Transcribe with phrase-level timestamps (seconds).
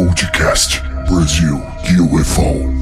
[0.00, 2.79] Podcast Brasil UFO.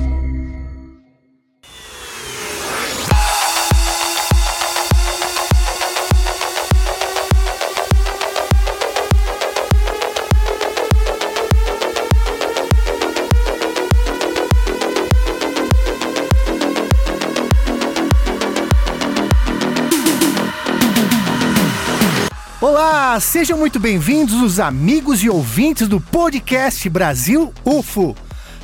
[23.21, 28.17] Sejam muito bem-vindos os amigos e ouvintes do podcast Brasil UFO.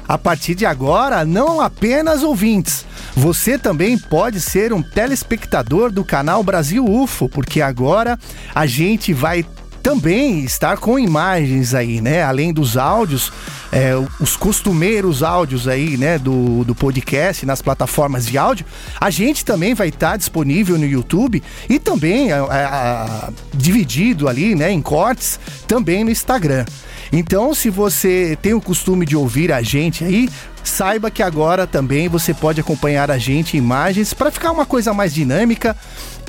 [0.06, 2.86] A partir de agora, não apenas ouvintes,
[3.16, 8.18] você também pode ser um telespectador do canal Brasil UFO, porque agora
[8.54, 9.45] a gente vai
[9.84, 12.23] também estar com imagens aí, né?
[12.23, 13.30] Além dos áudios,
[13.70, 16.19] é, os costumeiros áudios aí, né?
[16.19, 18.65] Do, do podcast nas plataformas de áudio,
[18.98, 24.73] a gente também vai estar disponível no YouTube e também a, a, dividido ali, né?
[24.73, 25.38] Em cortes,
[25.69, 26.65] também no Instagram.
[27.12, 30.30] Então, se você tem o costume de ouvir a gente aí,
[30.65, 34.95] saiba que agora também você pode acompanhar a gente em imagens para ficar uma coisa
[34.95, 35.76] mais dinâmica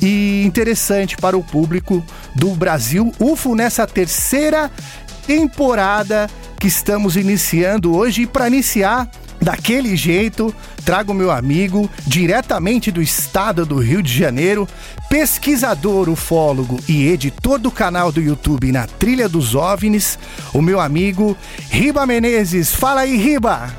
[0.02, 4.72] e interessante para o público do Brasil UFO nessa terceira
[5.26, 6.30] temporada
[6.60, 8.24] que estamos iniciando hoje.
[8.24, 9.10] E para iniciar
[9.42, 14.68] daquele jeito, trago meu amigo diretamente do estado do Rio de Janeiro,
[15.10, 20.18] pesquisador, ufólogo e editor do canal do YouTube Na Trilha dos OVNIs,
[20.54, 21.38] o meu amigo
[21.70, 22.74] Riba Menezes.
[22.74, 23.74] Fala aí, Riba!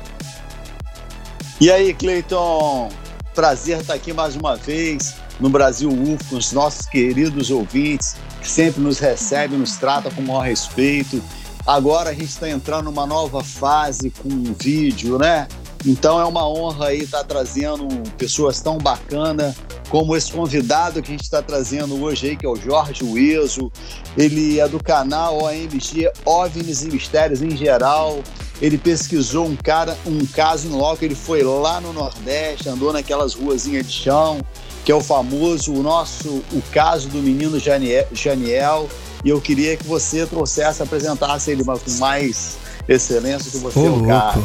[1.59, 2.89] E aí, Cleiton?
[3.33, 5.89] Prazer estar aqui mais uma vez no Brasil
[6.29, 11.21] com os nossos queridos ouvintes, que sempre nos recebem, nos tratam com o maior respeito.
[11.65, 15.47] Agora a gente está entrando numa nova fase com o vídeo, né?
[15.85, 19.55] Então é uma honra aí estar trazendo pessoas tão bacanas
[19.89, 23.71] como esse convidado que a gente está trazendo hoje aí, que é o Jorge Ueso.
[24.17, 28.21] Ele é do canal OMG OVNIs e Mistérios em geral.
[28.61, 33.33] Ele pesquisou um cara, um caso no local, ele foi lá no Nordeste, andou naquelas
[33.33, 34.41] ruazinhas de chão,
[34.87, 38.89] que é o famoso, o nosso, o caso do menino Janiel, Janiel.
[39.21, 44.41] E eu queria que você trouxesse, apresentasse ele com mais excelência que você, Ô, cara.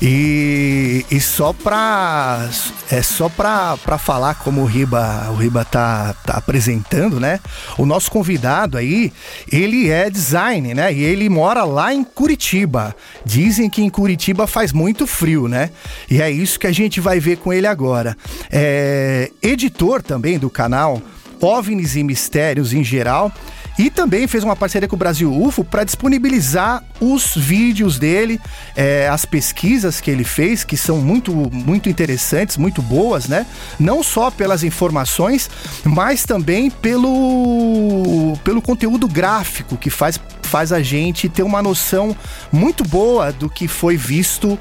[0.00, 2.48] E, e só pra.
[2.90, 7.40] É só pra, pra falar como o Riba, o Riba tá, tá apresentando, né?
[7.76, 9.12] O nosso convidado aí,
[9.50, 10.92] ele é design, né?
[10.92, 12.94] E ele mora lá em Curitiba.
[13.24, 15.70] Dizem que em Curitiba faz muito frio, né?
[16.10, 18.16] E é isso que a gente vai ver com ele agora.
[18.50, 21.00] É editor também do canal
[21.40, 23.32] OVNIs e Mistérios em geral.
[23.78, 28.40] E também fez uma parceria com o Brasil UFO para disponibilizar os vídeos dele,
[28.76, 33.46] é, as pesquisas que ele fez, que são muito, muito interessantes, muito boas, né?
[33.80, 35.50] Não só pelas informações,
[35.84, 42.16] mas também pelo, pelo conteúdo gráfico que faz, faz a gente ter uma noção
[42.52, 44.58] muito boa do que foi visto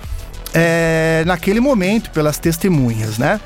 [0.54, 3.40] é, naquele momento pelas testemunhas, né?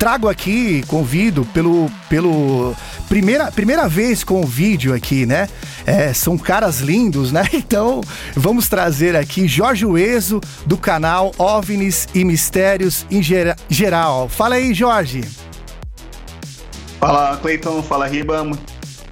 [0.00, 2.74] Trago aqui, convido pelo, pelo
[3.06, 5.46] primeira, primeira vez com o vídeo aqui, né?
[5.84, 7.46] É, são caras lindos, né?
[7.52, 8.00] Então
[8.34, 14.26] vamos trazer aqui Jorge Ueso do canal OVNIs e Mistérios em geral.
[14.30, 15.20] Fala aí, Jorge.
[16.98, 17.82] Fala, Cleiton.
[17.82, 18.50] Fala, Riba.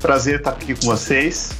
[0.01, 1.51] Prazer estar aqui com vocês.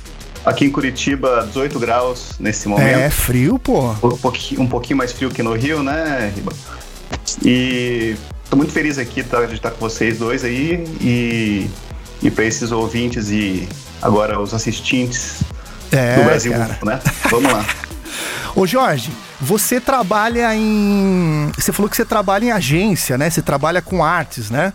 [0.43, 2.99] Aqui em Curitiba, 18 graus nesse momento.
[2.99, 3.91] É frio, pô.
[4.03, 6.55] Um pouquinho, um pouquinho mais frio que no Rio, né, Riba?
[7.45, 8.17] E
[8.51, 11.69] Tô muito feliz aqui tá, de estar com vocês dois aí e,
[12.23, 13.69] e para esses ouvintes e
[14.01, 15.43] agora os assistentes
[15.93, 16.79] é, do Brasil, cara.
[16.83, 17.01] né?
[17.31, 17.65] Vamos lá.
[18.57, 19.11] Ô Jorge,
[19.41, 21.51] você trabalha em.
[21.57, 23.31] Você falou que você trabalha em agência, né?
[23.31, 24.73] Você trabalha com artes, né?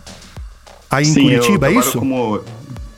[0.90, 1.98] Aí Sim, em Curitiba, é isso?
[1.98, 2.36] Como,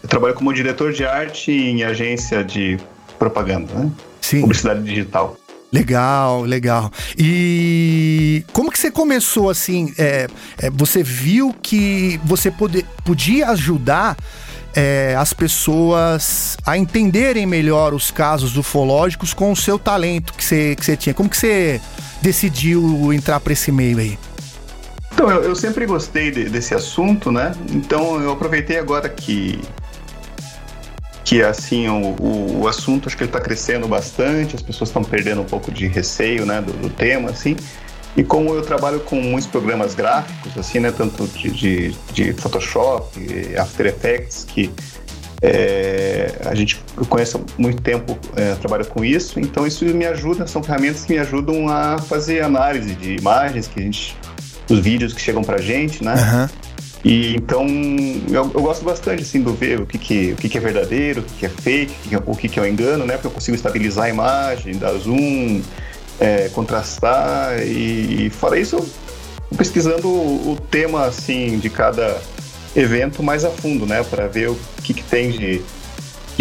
[0.03, 2.79] eu trabalho como diretor de arte em agência de
[3.19, 3.91] propaganda, né?
[4.21, 4.43] Sim.
[4.43, 5.37] Publicidade digital.
[5.77, 6.91] Legal, legal.
[7.19, 9.93] E como que você começou assim?
[9.99, 10.27] É,
[10.57, 14.17] é, você viu que você pode, podia ajudar
[14.75, 20.75] é, as pessoas a entenderem melhor os casos ufológicos com o seu talento que você,
[20.75, 21.13] que você tinha.
[21.13, 21.79] Como que você
[22.23, 24.19] decidiu entrar para esse meio aí?
[25.13, 27.55] Então, eu, eu sempre gostei de, desse assunto, né?
[27.71, 29.61] Então, eu aproveitei agora que
[31.27, 35.43] que assim o, o assunto acho que ele está crescendo bastante, as pessoas estão perdendo
[35.43, 37.57] um pouco de receio, né, do, do, tema, assim.
[38.17, 43.21] E como eu trabalho com muitos programas gráficos, assim, né, tanto de, de, de Photoshop,
[43.59, 44.71] After Effects, que
[45.43, 50.47] é, a gente conhece há muito tempo, é, trabalho com isso, então isso me ajuda,
[50.47, 54.17] são ferramentas que me ajudam a fazer análise de imagens que a gente,
[54.71, 56.15] os vídeos que chegam para gente, né?
[56.15, 56.67] Uhum.
[57.07, 57.65] E então
[58.29, 61.21] eu, eu, gosto bastante assim do ver o que, que, o que, que é verdadeiro,
[61.21, 63.07] o que, que é fake, o que, que é, o que, que é um engano,
[63.07, 63.13] né?
[63.13, 65.63] Porque eu consigo estabilizar a imagem, dar zoom,
[66.19, 68.85] é, contrastar e, e fora isso,
[69.57, 72.21] pesquisando o, o, tema assim de cada
[72.75, 74.03] evento mais a fundo, né?
[74.03, 75.63] Para ver o que, que tem de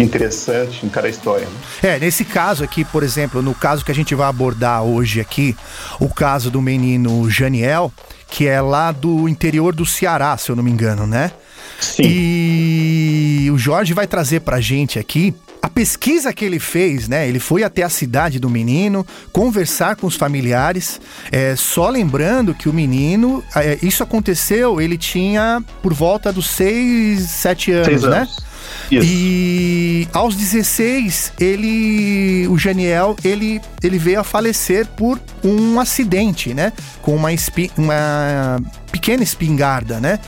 [0.00, 1.46] interessante em cada história.
[1.46, 1.94] Né?
[1.94, 5.56] É, nesse caso aqui, por exemplo, no caso que a gente vai abordar hoje aqui,
[6.00, 7.92] o caso do menino Janiel,
[8.28, 11.32] que é lá do interior do Ceará, se eu não me engano, né?
[11.80, 12.02] Sim.
[12.04, 15.34] E o Jorge vai trazer pra gente aqui
[15.66, 17.28] a pesquisa que ele fez, né?
[17.28, 21.00] Ele foi até a cidade do menino, conversar com os familiares.
[21.32, 27.20] É, só lembrando que o menino, é, isso aconteceu, ele tinha por volta dos 6,
[27.20, 28.18] 7 anos, seis né?
[28.18, 28.46] Anos.
[28.90, 29.06] Isso.
[29.06, 36.72] E aos 16, ele, o Janiel, ele, ele veio a falecer por um acidente, né?
[37.02, 38.60] Com uma, espi, uma
[38.90, 40.20] pequena espingarda, né?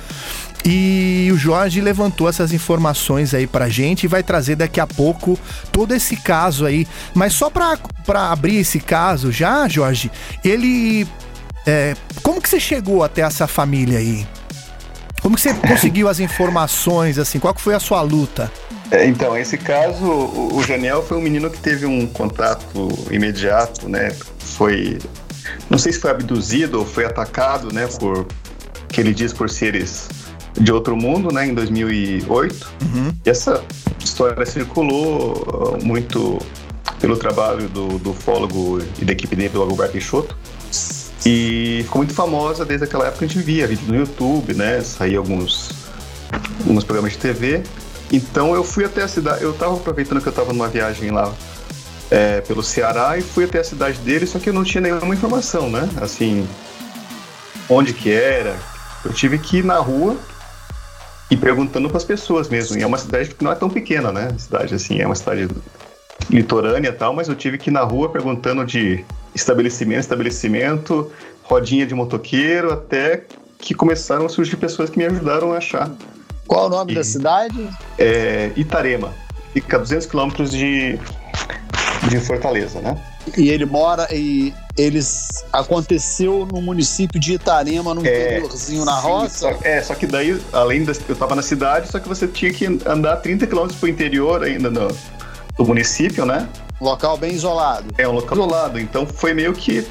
[0.64, 5.38] E o Jorge levantou essas informações aí pra gente e vai trazer daqui a pouco
[5.70, 6.86] todo esse caso aí.
[7.14, 10.10] Mas só pra, pra abrir esse caso já, Jorge,
[10.44, 11.06] ele.
[11.66, 14.26] É, como que você chegou até essa família aí?
[15.28, 17.38] Como que você conseguiu as informações, assim?
[17.38, 18.50] Qual que foi a sua luta?
[18.90, 24.10] É, então, esse caso, o, Janiel foi um menino que teve um contato imediato, né?
[24.38, 24.98] Foi,
[25.68, 27.86] não sei se foi abduzido ou foi atacado, né?
[28.00, 28.26] Por,
[28.88, 30.08] que ele diz por seres
[30.58, 31.46] de outro mundo, né?
[31.46, 32.72] Em 2008.
[32.86, 33.12] Uhum.
[33.26, 33.62] E essa
[34.02, 36.38] história circulou uh, muito
[37.02, 40.34] pelo trabalho do, do ufólogo e da equipe dele, do Agobert Peixoto.
[41.30, 44.80] E ficou muito famosa desde aquela época, a gente via vídeo no YouTube, né?
[44.80, 45.68] Saía alguns,
[46.60, 47.62] alguns programas de TV.
[48.10, 51.30] Então eu fui até a cidade, eu estava aproveitando que eu estava numa viagem lá
[52.10, 55.14] é, pelo Ceará e fui até a cidade dele, só que eu não tinha nenhuma
[55.14, 55.86] informação, né?
[56.00, 56.48] Assim,
[57.68, 58.56] onde que era.
[59.04, 60.16] Eu tive que ir na rua
[61.30, 62.78] e perguntando para as pessoas mesmo.
[62.78, 64.34] E é uma cidade que não é tão pequena, né?
[64.38, 65.46] cidade assim, é uma cidade
[66.30, 69.04] litorânea e tal, mas eu tive que ir na rua perguntando de
[69.38, 71.10] estabelecimento, estabelecimento,
[71.42, 73.24] rodinha de motoqueiro, até
[73.58, 75.90] que começaram a surgir pessoas que me ajudaram a achar.
[76.46, 77.68] Qual o nome e, da cidade?
[77.98, 79.12] É Itarema.
[79.52, 80.98] Fica a 200 quilômetros de,
[82.08, 82.96] de Fortaleza, né?
[83.36, 89.02] E ele mora e eles aconteceu no município de Itarema, num é, interiorzinho na sim,
[89.02, 89.38] roça.
[89.38, 92.52] Só, é, só que daí, além da, eu tava na cidade, só que você tinha
[92.52, 94.88] que andar 30 quilômetros pro interior ainda no,
[95.56, 96.48] do município, né?
[96.80, 97.92] Local bem isolado.
[97.98, 99.86] É um local isolado, então foi meio que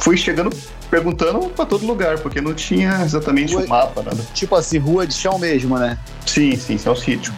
[0.00, 0.50] fui chegando
[0.90, 4.22] perguntando para todo lugar, porque não tinha exatamente rua, um mapa, nada.
[4.34, 5.96] Tipo assim, rua de chão mesmo, né?
[6.26, 7.32] Sim, sim, é um sítio.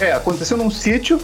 [0.00, 1.18] É, é, aconteceu num sítio,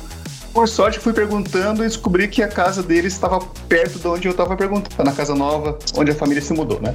[0.53, 4.31] por sorte fui perguntando e descobri que a casa dele estava perto de onde eu
[4.31, 6.95] estava perguntando, na casa nova, onde a família se mudou, né?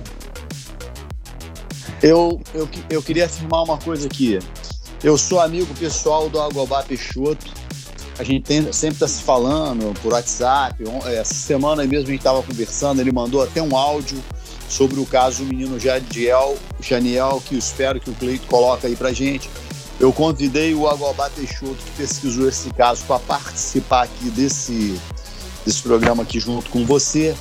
[2.01, 4.39] Eu, eu, eu queria afirmar uma coisa aqui.
[5.03, 7.51] Eu sou amigo pessoal do Agobá Peixoto,
[8.19, 10.83] a gente tem, sempre está se falando por WhatsApp.
[11.05, 14.21] Essa semana mesmo a gente estava conversando, ele mandou até um áudio
[14.67, 18.95] sobre o caso do menino Jadiel, Janiel, que eu espero que o Cleito coloque aí
[18.95, 19.49] para gente.
[20.01, 24.99] Eu convidei o Agobá Peixoto, que pesquisou esse caso, para participar aqui desse,
[25.65, 27.33] desse programa aqui junto com você.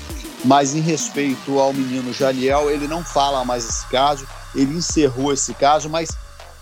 [0.44, 5.52] Mas em respeito ao menino Janiel, ele não fala mais esse caso, ele encerrou esse
[5.54, 6.10] caso, mas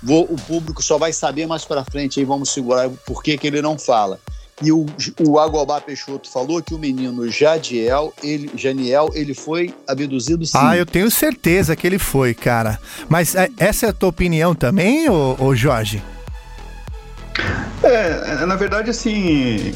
[0.03, 3.47] Vou, o público só vai saber mais para frente, aí vamos segurar por que, que
[3.47, 4.19] ele não fala.
[4.63, 4.87] E o,
[5.21, 10.53] o Agobá Peixoto falou que o menino Jadiel, ele, Janiel, ele foi abduzido sim.
[10.55, 12.79] Ah, eu tenho certeza que ele foi, cara.
[13.07, 16.03] Mas é, essa é a tua opinião também, ô, ô Jorge?
[17.83, 19.75] É, é na verdade, assim,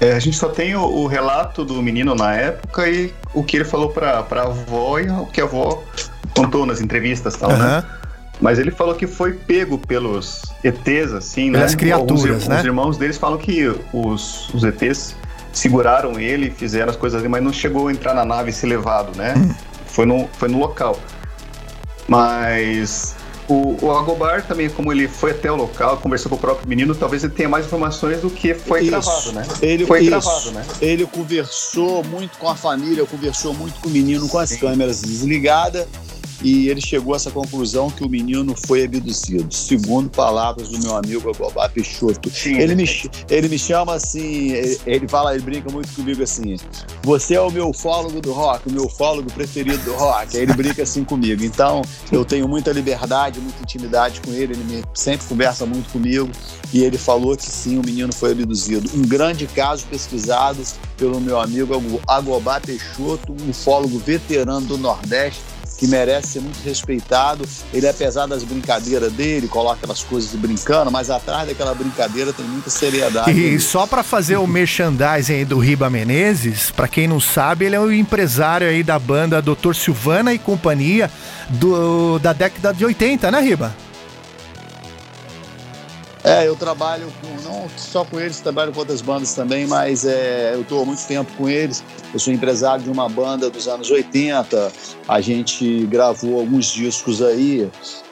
[0.00, 3.58] é, a gente só tem o, o, relato do menino na época e o que
[3.58, 5.84] ele falou pra, pra avó e o que a avó
[6.34, 7.58] contou nas entrevistas e tal, uhum.
[7.58, 7.84] né?
[8.42, 11.60] Mas ele falou que foi pego pelos ETs, assim, né?
[11.60, 12.58] Pelas criaturas, né?
[12.58, 15.14] Os irmãos deles falam que os, os ETs
[15.52, 18.66] seguraram ele, fizeram as coisas ali, mas não chegou a entrar na nave e ser
[18.66, 19.34] levado, né?
[19.36, 19.54] Hum.
[19.86, 20.98] Foi, no, foi no local.
[22.08, 23.14] Mas
[23.48, 26.96] o, o Agobar também, como ele foi até o local, conversou com o próprio menino,
[26.96, 28.90] talvez ele tenha mais informações do que foi isso.
[28.90, 29.46] gravado, né?
[29.60, 30.10] Ele, foi isso.
[30.10, 30.64] gravado, né?
[30.80, 34.58] Ele conversou muito com a família, conversou muito com o menino com as Sim.
[34.58, 35.86] câmeras desligadas
[36.42, 40.96] e ele chegou a essa conclusão que o menino foi abduzido, segundo palavras do meu
[40.96, 42.30] amigo Agobá Peixoto.
[42.30, 42.88] Sim, ele, me,
[43.30, 44.52] ele me chama assim,
[44.86, 46.56] ele, fala, ele brinca muito comigo assim,
[47.02, 50.54] você é o meu ufólogo do rock, o meu ufólogo preferido do rock, aí ele
[50.54, 51.44] brinca assim comigo.
[51.44, 56.30] Então, eu tenho muita liberdade, muita intimidade com ele, ele me, sempre conversa muito comigo,
[56.72, 58.90] e ele falou que sim, o menino foi abduzido.
[58.94, 60.62] Um grande caso pesquisado
[60.96, 65.40] pelo meu amigo Agobá Peixoto, um ufólogo veterano do Nordeste,
[65.82, 67.44] que merece ser muito respeitado.
[67.74, 72.70] Ele, apesar das brincadeiras dele, coloca aquelas coisas brincando, mas atrás daquela brincadeira tem muita
[72.70, 73.32] seriedade.
[73.32, 77.74] E só para fazer o merchandising aí do Riba Menezes, para quem não sabe, ele
[77.74, 79.74] é o empresário aí da banda Dr.
[79.74, 81.10] Silvana e companhia
[81.48, 83.74] do, da década de 80, né, Riba?
[86.24, 90.54] É, eu trabalho com, não só com eles, trabalho com outras bandas também, mas é,
[90.54, 91.82] eu estou há muito tempo com eles.
[92.12, 94.72] Eu sou empresário de uma banda dos anos 80.
[95.08, 97.68] A gente gravou alguns discos aí,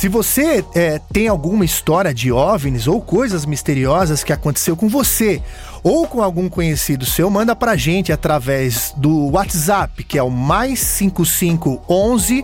[0.08, 5.42] Se você é, tem alguma história de OVNIs ou coisas misteriosas que aconteceu com você
[5.82, 10.78] ou com algum conhecido seu, manda pra gente através do WhatsApp, que é o mais
[10.78, 12.42] 5511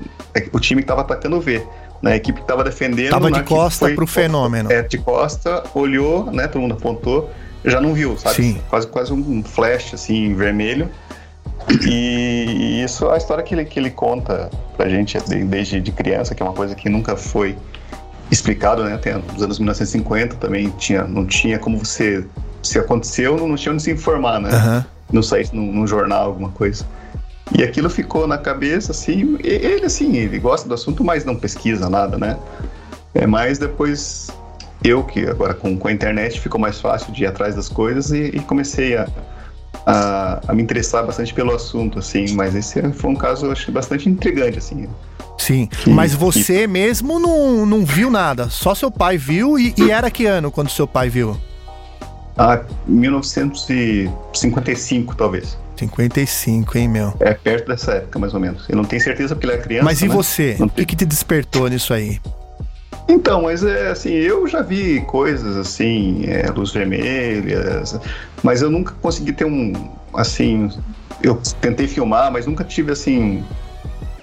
[0.53, 1.67] o time que estava atacando ver
[2.01, 3.09] né, a equipe que estava defendendo.
[3.09, 4.71] Tava de costa para o fenômeno.
[4.71, 6.47] É, de costa, olhou, né?
[6.47, 7.29] Todo mundo apontou,
[7.63, 8.35] já não viu, sabe?
[8.35, 8.61] Sim.
[8.69, 10.89] Quase, quase um flash assim, vermelho.
[11.87, 16.35] E isso é a história que ele, que ele conta pra gente desde de criança,
[16.35, 17.57] que é uma coisa que nunca foi
[18.31, 18.93] explicado, né?
[18.93, 22.25] Até nos anos 1950 também tinha, não tinha como você.
[22.63, 24.49] Se aconteceu, não, não tinha onde se informar, né?
[24.49, 24.83] Uhum.
[25.13, 26.85] Não saísse num, num jornal, alguma coisa.
[27.55, 31.87] E aquilo ficou na cabeça, assim, ele assim, ele gosta do assunto, mas não pesquisa
[31.89, 32.37] nada, né?
[33.13, 34.31] É mais depois
[34.83, 38.11] eu que agora com, com a internet ficou mais fácil de ir atrás das coisas
[38.11, 39.07] e, e comecei a,
[39.85, 43.71] a, a, me interessar bastante pelo assunto, assim, mas esse foi um caso, eu acho,
[43.71, 44.87] bastante intrigante, assim.
[45.37, 46.67] Sim, que, mas você que...
[46.67, 50.69] mesmo não, não viu nada, só seu pai viu e, e era que ano quando
[50.69, 51.37] seu pai viu?
[52.37, 55.57] Ah, 1955, talvez.
[55.77, 57.13] 55, hein, meu?
[57.19, 58.69] É perto dessa época, mais ou menos.
[58.69, 59.85] Eu não tenho certeza porque ele é criança.
[59.85, 60.13] Mas e né?
[60.13, 60.55] você?
[60.59, 62.21] O que, que te despertou nisso aí?
[63.07, 67.99] Então, mas é assim, eu já vi coisas assim, é, luz vermelhas,
[68.41, 69.73] mas eu nunca consegui ter um,
[70.13, 70.71] assim,
[71.21, 73.43] eu tentei filmar, mas nunca tive assim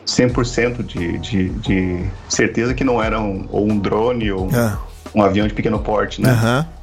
[0.07, 4.79] 100% de, de, de certeza que não era um, ou um drone ou ah.
[5.15, 6.33] um avião de pequeno porte, né?
[6.33, 6.83] Uhum.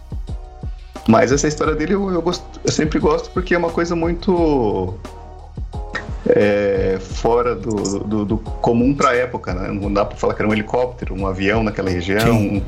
[1.07, 4.93] Mas essa história dele eu, eu, gosto, eu sempre gosto porque é uma coisa muito
[6.27, 9.69] é, fora do, do, do comum para a época, né?
[9.71, 12.61] Não dá para falar que era um helicóptero, um avião naquela região.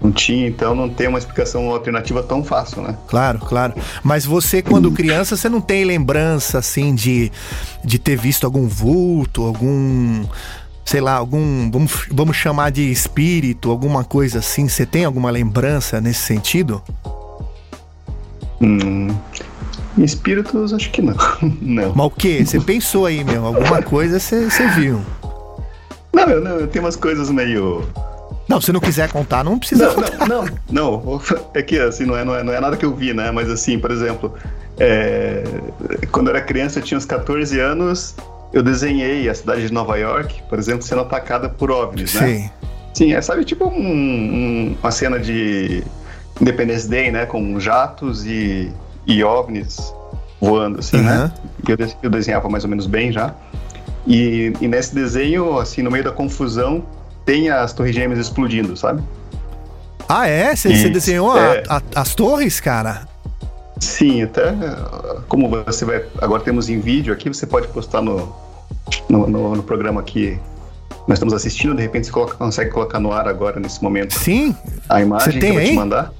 [0.00, 2.96] Não tinha, então não tem uma explicação alternativa tão fácil, né?
[3.08, 3.74] Claro, claro.
[4.02, 7.32] Mas você, quando criança, você não tem lembrança, assim, de,
[7.82, 10.24] de ter visto algum vulto, algum.
[10.84, 11.70] Sei lá, algum.
[11.70, 14.68] Vamos, vamos chamar de espírito, alguma coisa assim.
[14.68, 16.82] Você tem alguma lembrança nesse sentido?
[18.60, 19.08] Hum,
[19.98, 21.16] espíritos, acho que não.
[21.60, 21.92] não.
[21.94, 22.44] Mas o que?
[22.44, 23.46] Você pensou aí, meu?
[23.46, 25.00] Alguma coisa você viu?
[26.12, 27.82] Não, não, eu tenho umas coisas meio.
[28.48, 30.28] Não, se não quiser contar, não precisa não, contar.
[30.28, 31.20] Não, não, não.
[31.54, 33.30] É que assim, não é, não, é, não é nada que eu vi, né?
[33.30, 34.34] Mas assim, por exemplo,
[34.78, 35.42] é...
[36.12, 38.14] quando eu era criança, eu tinha uns 14 anos,
[38.52, 42.26] eu desenhei a cidade de Nova York, por exemplo, sendo atacada por OVNIs, né?
[42.26, 42.50] Sim.
[42.94, 45.84] Sim, é, sabe, tipo um, um, uma cena de
[46.40, 47.26] Independence Day, né?
[47.26, 48.72] Com jatos e,
[49.06, 49.92] e ovnis
[50.40, 51.04] voando, assim, uhum.
[51.04, 51.32] né?
[51.68, 53.34] E eu, eu desenhava mais ou menos bem já.
[54.06, 56.84] E, e, nesse desenho, assim, no meio da confusão,
[57.26, 59.02] tem as torres gêmeas explodindo, sabe?
[60.08, 60.56] Ah, é?
[60.56, 61.62] Você desenhou é.
[61.68, 63.06] A, a, as torres, cara?
[63.78, 64.54] Sim, até
[65.28, 66.02] como você vai.
[66.22, 68.34] Agora temos em vídeo aqui, você pode postar no,
[69.08, 70.38] no, no, no programa aqui
[71.06, 74.18] nós estamos assistindo, de repente você coloca, consegue colocar no ar agora, nesse momento.
[74.18, 74.54] Sim.
[74.88, 76.12] A imagem você tem que eu vou te mandar.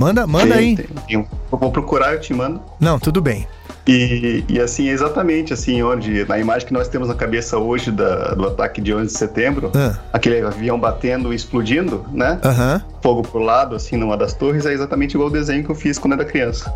[0.00, 0.76] Manda, manda tem, aí.
[0.76, 1.28] Tem, tem.
[1.52, 2.58] Eu vou procurar, eu te mando.
[2.80, 3.46] Não, tudo bem.
[3.86, 8.32] E, e assim, exatamente assim, onde na imagem que nós temos na cabeça hoje da,
[8.32, 9.98] do ataque de 11 de setembro, ah.
[10.10, 12.40] aquele avião batendo e explodindo, né?
[12.42, 12.80] Uhum.
[13.02, 15.98] Fogo pro lado, assim, numa das torres, é exatamente igual o desenho que eu fiz
[15.98, 16.74] quando era criança.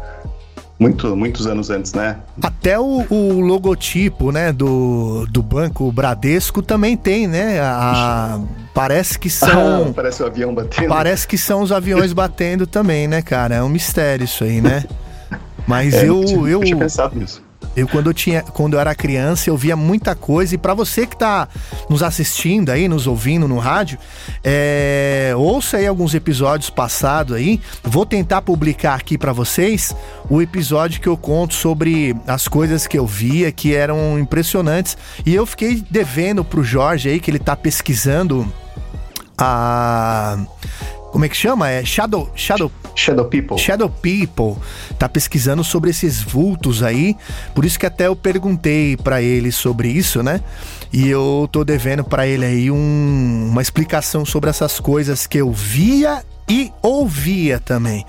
[0.79, 2.19] Muito, muitos anos antes, né?
[2.43, 7.61] Até o, o, logotipo, né, do, do banco Bradesco também tem, né?
[7.61, 8.41] A,
[8.73, 9.49] parece que são.
[9.89, 10.89] Ah, parece o avião batendo.
[10.89, 13.57] Parece que são os aviões batendo também, né, cara?
[13.57, 14.85] É um mistério isso aí, né?
[15.67, 17.44] Mas é, eu, eu, eu tinha pensado nisso.
[17.77, 21.07] Eu quando eu tinha, quando eu era criança, eu via muita coisa e para você
[21.07, 21.49] que tá
[21.89, 23.99] nos assistindo aí, nos ouvindo no rádio,
[24.43, 27.61] é, ouça aí alguns episódios passados aí.
[27.83, 29.95] Vou tentar publicar aqui para vocês
[30.29, 35.35] o episódio que eu conto sobre as coisas que eu via que eram impressionantes e
[35.35, 38.51] eu fiquei devendo pro Jorge aí que ele tá pesquisando
[39.37, 40.39] a
[41.15, 41.71] como é que chama?
[41.71, 43.57] É Shadow Shadow Shadow People.
[43.57, 44.61] Shadow People
[44.99, 47.17] tá pesquisando sobre esses vultos aí,
[47.55, 50.41] por isso que até eu perguntei para ele sobre isso, né?
[50.93, 55.53] E eu tô devendo para ele aí um, uma explicação sobre essas coisas que eu
[55.53, 58.05] via e ouvia também.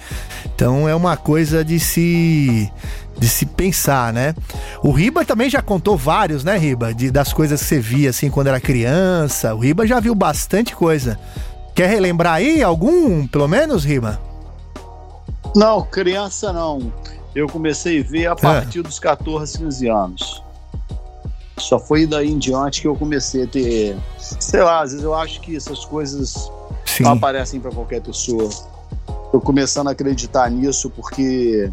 [0.56, 2.72] Então é uma coisa de se
[3.20, 4.34] de se pensar, né?
[4.82, 6.91] O Riba também já contou vários, né, Riba?
[6.91, 9.54] De, das coisas que você via assim quando era criança.
[9.54, 11.20] O Riba já viu bastante coisa.
[11.75, 14.17] Quer relembrar aí algum, pelo menos, Rima?
[15.53, 16.93] Não, criança não.
[17.35, 18.35] Eu comecei a ver a é.
[18.35, 20.43] partir dos 14, 15 anos.
[21.57, 23.97] Só foi daí em diante que eu comecei a ter.
[24.17, 26.49] Sei lá, às vezes eu acho que essas coisas
[26.85, 27.03] Sim.
[27.03, 28.49] não aparecem para qualquer pessoa.
[29.33, 31.69] Tô começando a acreditar nisso porque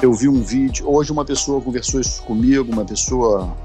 [0.00, 0.88] eu vi um vídeo.
[0.88, 3.56] Hoje uma pessoa conversou isso comigo, uma pessoa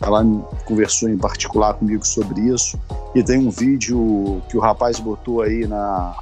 [0.00, 0.24] ela
[0.64, 2.78] conversou em particular comigo sobre isso.
[3.14, 6.16] E tem um vídeo que o rapaz botou aí na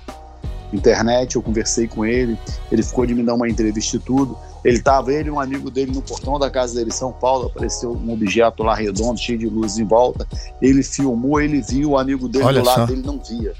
[0.73, 2.39] internet, eu conversei com ele,
[2.71, 4.37] ele ficou de me dar uma entrevista e tudo.
[4.65, 7.47] Ele tava, ele e um amigo dele no portão da casa dele em São Paulo,
[7.47, 10.27] apareceu um objeto lá redondo, cheio de luz em volta.
[10.61, 12.87] Ele filmou, ele viu, o amigo dele Olha do lado só.
[12.87, 13.53] dele não via.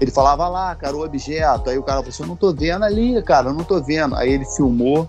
[0.00, 1.70] Ele falava lá, cara, o objeto.
[1.70, 4.16] Aí o cara falou assim: Eu não tô vendo ali, cara, eu não tô vendo.
[4.16, 5.08] Aí ele filmou,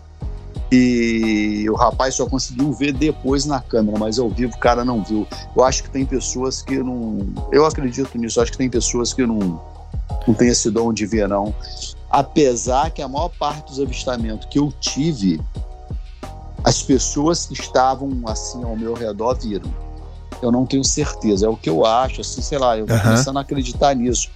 [0.75, 5.03] e o rapaz só conseguiu ver depois na câmera, mas ao vivo o cara não
[5.03, 5.27] viu.
[5.55, 7.19] Eu acho que tem pessoas que não.
[7.51, 9.61] Eu acredito nisso, acho que tem pessoas que não,
[10.27, 11.53] não tem esse dom de ver, não.
[12.09, 15.39] Apesar que a maior parte dos avistamentos que eu tive,
[16.63, 19.71] as pessoas que estavam assim ao meu redor viram.
[20.41, 22.99] Eu não tenho certeza, é o que eu acho, assim, sei lá, eu tô uhum.
[22.99, 24.31] começando a acreditar nisso.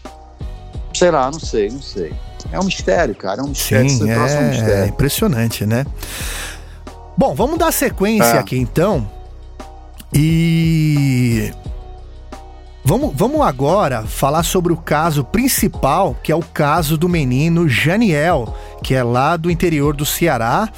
[0.93, 2.13] Sei lá, não sei, não sei.
[2.51, 3.41] É um mistério, cara.
[3.41, 3.89] É um mistério.
[3.89, 4.73] Sim, é, um mistério.
[4.73, 5.86] é impressionante, né?
[7.17, 8.38] Bom, vamos dar sequência É.
[8.39, 9.10] aqui então.
[10.13, 11.51] E
[12.83, 18.55] vamos, vamos agora falar sobre o caso principal, que é o caso do menino Janiel,
[18.83, 20.69] que é lá do interior do Ceará.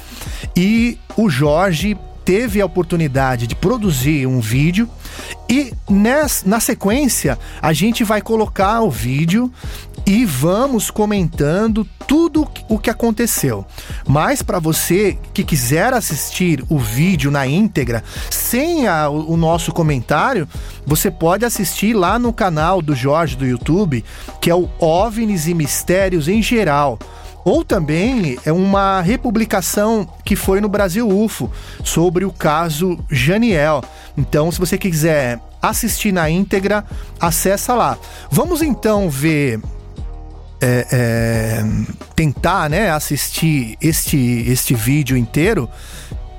[0.56, 4.88] E o Jorge teve a oportunidade de produzir um vídeo
[5.48, 9.50] e nes- na sequência a gente vai colocar o vídeo
[10.06, 13.64] e vamos comentando tudo o que aconteceu.
[14.06, 20.48] Mas para você que quiser assistir o vídeo na íntegra, sem a- o nosso comentário,
[20.84, 24.04] você pode assistir lá no canal do Jorge do YouTube,
[24.40, 26.98] que é o OVNIs e Mistérios em Geral.
[27.44, 31.50] Ou também é uma republicação que foi no Brasil UFO
[31.82, 33.82] sobre o caso Janiel.
[34.16, 36.84] Então, se você quiser assistir na íntegra,
[37.18, 37.96] acessa lá.
[38.30, 39.60] Vamos então ver
[40.60, 41.64] é, é,
[42.14, 45.68] tentar né, assistir este, este vídeo inteiro.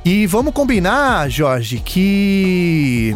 [0.04, 3.16] E vamos combinar, Jorge, que.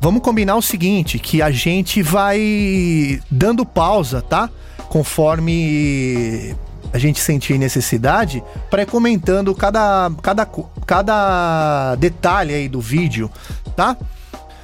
[0.00, 4.50] Vamos combinar o seguinte: que a gente vai dando pausa, tá?
[4.88, 6.54] Conforme
[6.92, 10.48] a gente sentir necessidade, para ir comentando cada, cada,
[10.86, 13.30] cada detalhe aí do vídeo,
[13.76, 13.96] tá?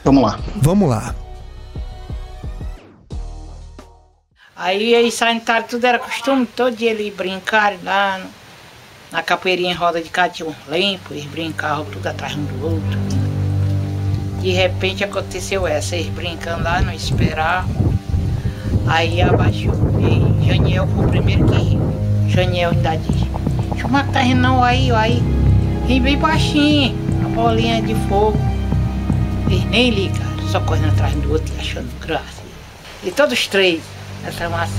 [0.03, 0.39] Vamos lá.
[0.57, 1.15] Vamos lá.
[4.57, 8.31] Aí eles sanitaram, tudo era costume, todo dia eles brincarem lá no-
[9.11, 12.65] na capoeirinha em roda de cá tinha um limpo, eles brincavam tudo atrás um do
[12.65, 12.99] outro.
[14.41, 17.95] De repente aconteceu essa, eles brincando lá, não esperavam.
[18.87, 19.75] Aí abaixou.
[19.99, 21.81] E Janiel foi o primeiro que riu.
[22.29, 25.23] Janiel ainda disse, que tá rindo não aí, aí.
[25.89, 28.39] Ri bem baixinho, a bolinha de fogo.
[29.51, 32.43] Eles nem ligaram, só correndo atrás do outro e achando graça.
[33.03, 33.83] E todos os três,
[34.27, 34.73] essa massa.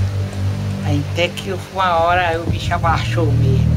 [0.86, 3.76] Aí até que uma hora o bicho abaixou mesmo.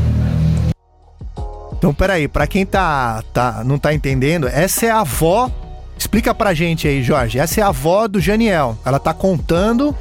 [1.72, 5.50] Então, peraí, pra quem tá, tá, não tá entendendo, essa é a avó.
[5.96, 7.38] Explica pra gente aí, Jorge.
[7.38, 8.76] Essa é a avó do Janiel.
[8.85, 9.94] Ela tá contando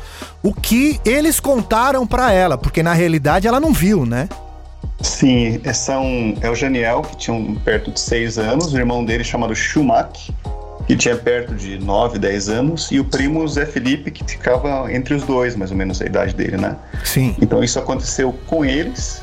[0.43, 4.27] o que eles contaram pra ela, porque na realidade ela não viu, né?
[5.01, 9.06] Sim, é, são, é o Janiel, que tinha um, perto de 6 anos, o irmão
[9.06, 10.34] dele chamado Schumacher,
[10.88, 15.13] que tinha perto de 9, 10 anos, e o primo Zé Felipe, que ficava entre
[15.13, 16.78] os dois, mais ou menos, a idade dele, né?
[17.04, 17.36] Sim.
[17.41, 19.21] Então isso aconteceu com eles.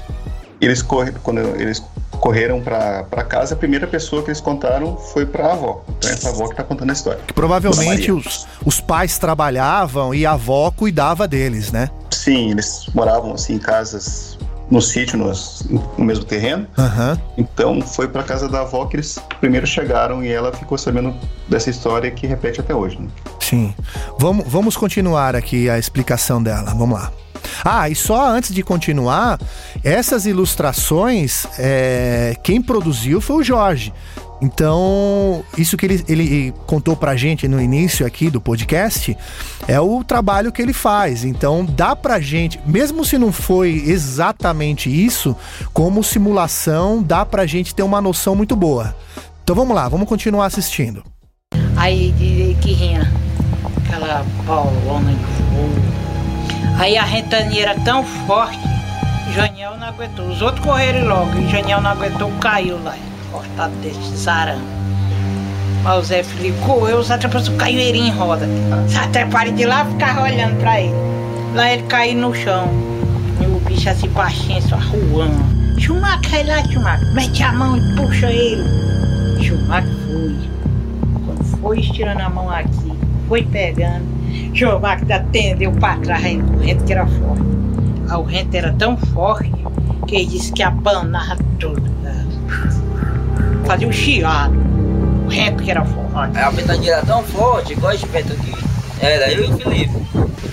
[0.60, 1.82] Eles corre, quando eles
[2.20, 5.84] correram para casa, a primeira pessoa que eles contaram foi para a avó.
[5.98, 7.20] Então é essa avó que está contando a história.
[7.26, 11.90] Que provavelmente os, os pais trabalhavam e a avó cuidava deles, né?
[12.10, 14.33] Sim, eles moravam assim em casas
[14.70, 16.66] no sítio, nos- no mesmo terreno.
[16.78, 17.18] Aham.
[17.36, 21.14] Então foi para casa da avó que eles primeiro chegaram e ela ficou sabendo
[21.48, 22.98] dessa história que repete até hoje.
[22.98, 23.08] Né?
[23.40, 23.74] Sim.
[24.18, 26.74] Vamos, vamos continuar aqui a explicação dela.
[26.74, 27.12] Vamos lá.
[27.64, 29.38] Ah, e só antes de continuar,
[29.84, 33.92] essas ilustrações, é, quem produziu foi o Jorge.
[34.42, 39.16] Então, isso que ele, ele contou pra gente no início aqui do podcast
[39.66, 41.24] é o trabalho que ele faz.
[41.24, 45.36] Então, dá pra gente, mesmo se não foi exatamente isso,
[45.72, 48.94] como simulação, dá pra gente ter uma noção muito boa.
[49.42, 51.04] Então vamos lá, vamos continuar assistindo.
[51.76, 52.14] Aí
[52.60, 53.12] que vinha
[53.76, 56.78] aquela bolona de fogo.
[56.78, 58.58] Aí a rentania era tão forte,
[59.34, 60.26] Janiel não aguentou.
[60.28, 62.96] Os outros correram logo, e Janiel não aguentou, caiu lá,
[63.34, 64.62] cortado desse arame.
[65.82, 68.46] Mas o Zé Felipe correu, os atrepados caiu ele em roda.
[68.86, 70.94] Os atreparam de lá ficava olhando pra ele.
[71.54, 72.68] Lá ele caiu no chão.
[73.40, 75.34] E o bicho assim baixinho, só ruando.
[75.78, 77.14] Schumacher, vai lá, Schumacher.
[77.14, 78.62] Mete a mão e puxa ele.
[79.42, 80.36] Schumacher foi.
[81.26, 82.92] Quando foi estirando a mão aqui,
[83.28, 84.04] foi pegando.
[84.54, 87.42] Schumacher atendeu pra trás, o rento que era forte.
[88.08, 89.52] Ah, O rento era tão forte
[90.06, 91.92] que ele disse que abanava tudo.
[93.66, 94.54] Fazia um chiado.
[95.24, 96.36] O rento que era forte.
[96.36, 98.54] Aí a ventania era tão forte, igual esse vento aqui.
[99.00, 99.94] Era eu e o Felipe.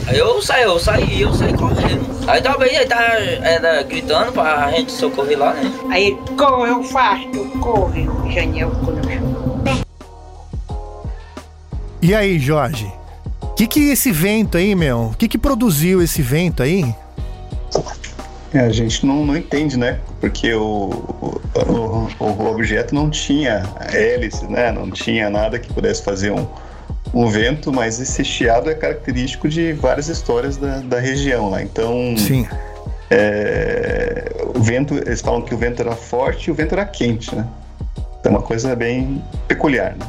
[0.07, 2.05] Aí eu saí, eu saí, eu saí correndo.
[2.27, 5.71] Aí talvez ele tá era, gritando pra gente socorrer lá, né?
[5.89, 8.11] Aí ele correu fácil, correu.
[8.11, 9.61] O Janiel no chão.
[12.01, 12.91] E aí, Jorge?
[13.41, 15.11] O que que esse vento aí, meu?
[15.13, 16.95] O que que produziu esse vento aí?
[18.53, 19.99] É, a gente não, não entende, né?
[20.19, 24.71] Porque o, o, o- objeto não tinha hélice, né?
[24.71, 26.47] Não tinha nada que pudesse fazer um,
[27.13, 31.61] um vento, mas esse chiado é característico de várias histórias da, da região lá.
[31.61, 32.47] Então, Sim.
[33.09, 37.35] é, o vento, eles falam que o vento era forte e o vento era quente,
[37.35, 37.45] né?
[38.19, 40.05] Então é uma coisa bem peculiar, né?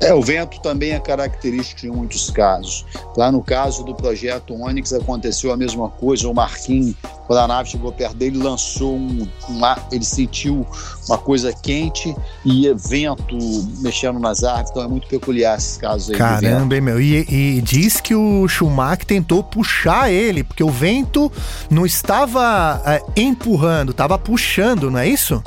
[0.00, 2.86] É, o vento também é característico em muitos casos.
[3.16, 6.94] Lá no caso do projeto Onix aconteceu a mesma coisa, o Marquinhos
[7.26, 9.60] Quando a nave chegou perto dele, lançou um, um
[9.92, 10.66] ele sentiu
[11.06, 13.36] uma coisa quente e vento
[13.82, 14.70] mexendo nas árvores.
[14.70, 16.16] Então é muito peculiar esses casos aí.
[16.16, 17.00] Caramba, hein, meu.
[17.00, 21.30] E, e diz que o Schumacher tentou puxar ele, porque o vento
[21.70, 25.42] não estava é, empurrando, estava puxando, não é isso?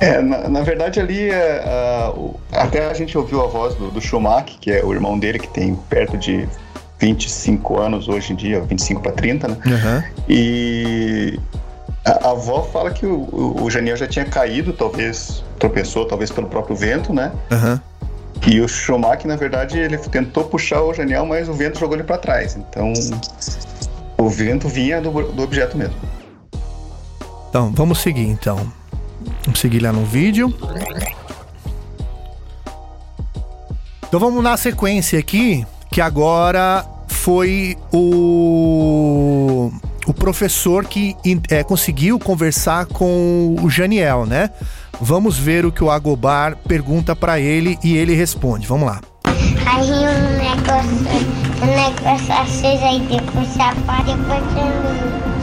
[0.00, 1.64] É, na, na verdade ali, é,
[2.52, 5.48] até a gente ouviu a voz do, do Schumacher, que é o irmão dele, que
[5.48, 6.48] tem perto de
[6.98, 9.56] 25 anos hoje em dia, 25 para 30, né?
[9.66, 10.04] Aham.
[10.28, 11.38] E
[12.04, 16.30] a, a avó fala que o, o, o Janiel já tinha caído, talvez tropeçou, talvez
[16.30, 17.32] pelo próprio vento, né?
[17.50, 17.80] Aham.
[18.46, 22.04] E o Schumacher, na verdade, ele tentou puxar o Janiel, mas o vento jogou ele
[22.04, 22.56] para trás.
[22.56, 22.92] Então,
[24.18, 25.96] o vento vinha do, do objeto mesmo.
[27.48, 28.70] Então, vamos seguir então.
[29.44, 30.52] Vamos seguir lá no vídeo.
[34.06, 39.70] Então vamos na sequência aqui, que agora foi o
[40.06, 41.16] o professor que
[41.48, 44.50] é, conseguiu conversar com o Janiel, né?
[45.00, 48.66] Vamos ver o que o Agobar pergunta pra ele e ele responde.
[48.66, 49.00] Vamos lá.
[49.24, 50.90] Aí um negócio,
[51.62, 54.42] um negócio aceso aí depois se apaga, depois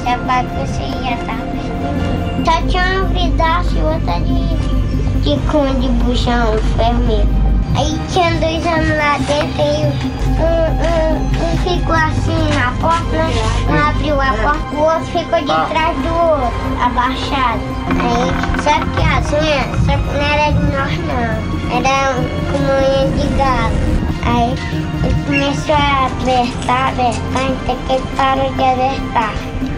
[0.01, 2.30] se apaga você já tá vendo.
[2.43, 7.29] Só tinha um pedaço e outra de, de cor de buchão vermelho.
[7.75, 9.85] Aí tinha dois anos lá dentro e
[10.41, 10.51] um,
[10.81, 13.31] um, um ficou assim na porta, né?
[13.69, 16.51] Um abriu a porta, o outro ficou de trás do outro,
[16.83, 17.61] abaixado.
[18.01, 22.13] Aí, só que as unhas, só que não era de nós não, era
[22.51, 24.00] como unha de galo.
[24.25, 24.53] Aí
[25.03, 29.33] ele começou a apertar, apertar, até que ele parou de apertar.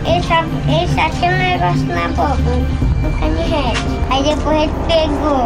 [0.06, 3.84] Ele só, ele só tinha um negócio na boca, um, canivete.
[4.10, 5.46] Aí depois ele pegou,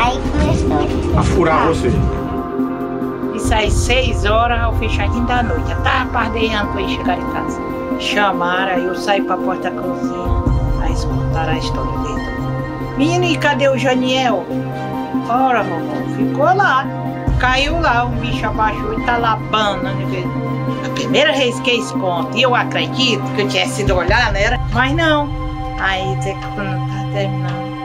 [0.00, 1.92] aí começou a furar você.
[3.34, 5.70] Isso aí, seis horas ao fechadinho da noite.
[5.70, 7.60] Eu tava pardeando pra ele chegar em casa.
[8.00, 10.42] Chamaram, aí eu saí pra porta da cozinha.
[10.80, 12.26] Aí eles contaram a história dele.
[12.96, 14.44] Menino, e cadê o Janiel?
[15.28, 16.86] Ora, vovó, ficou lá.
[17.38, 19.98] Caiu lá, um bicho abaixou e tá lá banando.
[20.84, 24.58] A primeira vez que eles contam, e eu acredito que eu tinha sido olhar, né?
[24.72, 25.28] Mas não.
[25.78, 26.16] Aí,
[26.54, 27.76] quando tá terminando,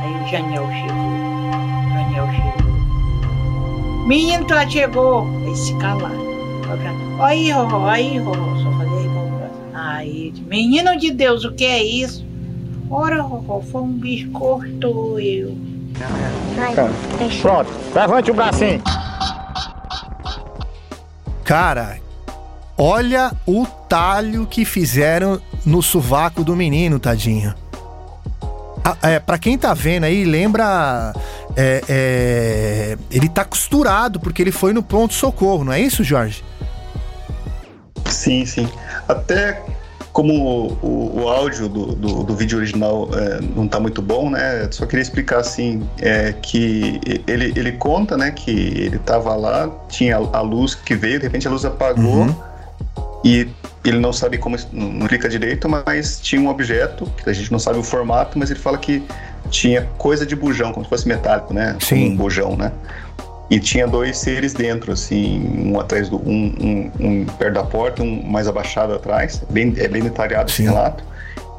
[0.00, 0.96] aí o Janiel chegou.
[0.96, 4.06] O Janiel chegou.
[4.06, 5.26] Menino, tu chegou.
[5.46, 6.26] Aí se calaram.
[7.20, 8.56] Aí, Roró, aí, Roró.
[8.56, 9.48] Só falei Roró.
[9.72, 12.26] Aí, menino de Deus, o que é isso?
[12.90, 15.56] Ora, Roró, foi um bicho cortou eu.
[17.40, 18.82] Pronto, levante o bracinho.
[21.46, 21.98] Cara,
[22.76, 27.54] olha o talho que fizeram no sovaco do menino, tadinho.
[28.84, 31.12] Ah, é, pra quem tá vendo aí, lembra.
[31.56, 36.44] é, é, ele tá costurado porque ele foi no pronto-socorro, não é isso, Jorge?
[38.06, 38.68] Sim, sim.
[39.08, 39.62] Até
[40.16, 40.32] como
[40.82, 44.66] o, o- áudio do, do, do vídeo original é, não tá muito bom, né?
[44.70, 50.16] Só queria explicar assim é, que ele, ele conta, né, que ele tava lá, tinha
[50.16, 52.34] a luz que veio, de repente a luz apagou Uhum.
[53.22, 53.46] e
[53.84, 57.58] ele não sabe como, não explica direito, mas tinha um objeto, que a gente não
[57.58, 59.02] sabe o formato, mas ele fala que
[59.50, 61.76] tinha coisa de bujão, como se fosse metálico, né?
[61.78, 62.12] Sim.
[62.12, 62.72] Um bujão, né?
[63.48, 66.16] E tinha dois seres dentro, assim, um atrás do.
[66.16, 69.42] um, um, um perto da porta, um mais abaixado atrás.
[69.50, 71.04] Bem, é bem detalhado esse relato.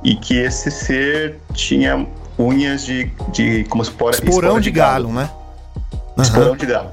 [0.03, 2.05] E que esse ser tinha
[2.37, 3.09] unhas de.
[3.31, 5.29] de como se pode Esporão de galo, né?
[6.17, 6.57] Esporão Aham.
[6.57, 6.91] de galo.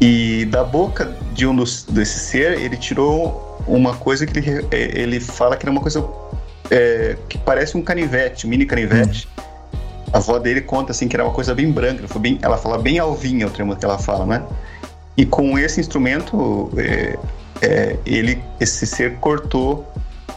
[0.00, 5.00] E da boca de um dos, desse ser, ele tirou uma coisa que ele, é,
[5.00, 6.04] ele fala que era uma coisa
[6.70, 9.28] é, que parece um canivete, um mini canivete.
[10.14, 13.00] A avó dele conta assim que era uma coisa bem branca, bem, ela fala bem
[13.00, 14.42] alvinha o termo que ela fala, né?
[15.16, 17.18] E com esse instrumento, é,
[17.60, 19.84] é, ele, esse ser cortou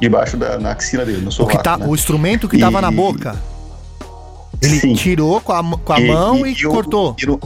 [0.02, 1.86] debaixo da na axila dele, no O, sovaco, que tá, né?
[1.88, 3.36] o instrumento que tava E- na boca.
[4.60, 4.94] Ele Sim.
[4.96, 7.16] tirou com a, com a mão e, o- cortou.
[7.22, 7.40] e no-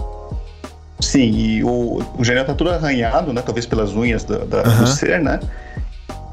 [1.02, 3.41] sim, e o, o Janel tá todo arranhado, né?
[3.41, 4.84] Talvez pelas unhas da, da- Aham.
[4.86, 5.38] do ser, né?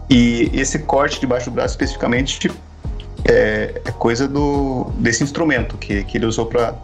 [0.09, 2.49] E esse corte debaixo do braço, especificamente,
[3.25, 6.75] é, é coisa do, desse instrumento que, que ele usou pra,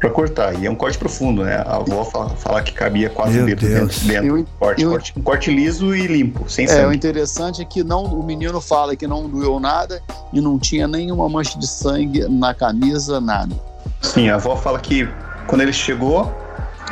[0.00, 0.54] pra cortar.
[0.60, 1.56] E é um corte profundo, né?
[1.66, 4.00] A avó fala, fala que cabia quase Meu dedo Deus.
[4.00, 4.28] dentro.
[4.28, 4.46] dentro.
[4.58, 6.96] Corte, eu- corte- um corte liso e limpo, sem É, o sangue.
[6.96, 11.28] interessante é que não, o menino fala que não doeu nada e não tinha nenhuma
[11.28, 13.54] mancha de sangue na camisa, nada.
[14.02, 15.08] Sim, a avó fala que
[15.46, 16.32] quando ele chegou,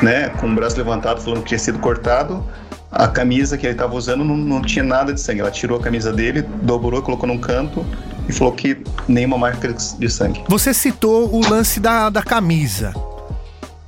[0.03, 2.43] né, com o braço levantado, falando que tinha sido cortado,
[2.91, 5.41] a camisa que ele estava usando não, não tinha nada de sangue.
[5.41, 7.85] Ela tirou a camisa dele, dobrou, colocou num canto
[8.29, 10.43] e falou que nenhuma marca de sangue.
[10.49, 12.93] Você citou o lance da, da camisa.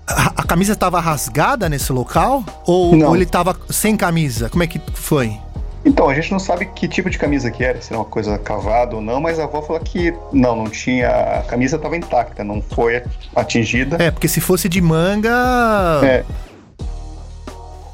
[0.07, 2.44] A, a camisa estava rasgada nesse local?
[2.66, 4.48] Ou, ou ele estava sem camisa?
[4.48, 5.38] Como é que foi?
[5.85, 8.37] Então, a gente não sabe que tipo de camisa que era, se era uma coisa
[8.38, 11.09] cavada ou não, mas a avó falou que não, não tinha.
[11.09, 13.03] A camisa estava intacta, não foi
[13.35, 13.96] atingida.
[14.03, 15.31] É, porque se fosse de manga.
[16.03, 16.24] É.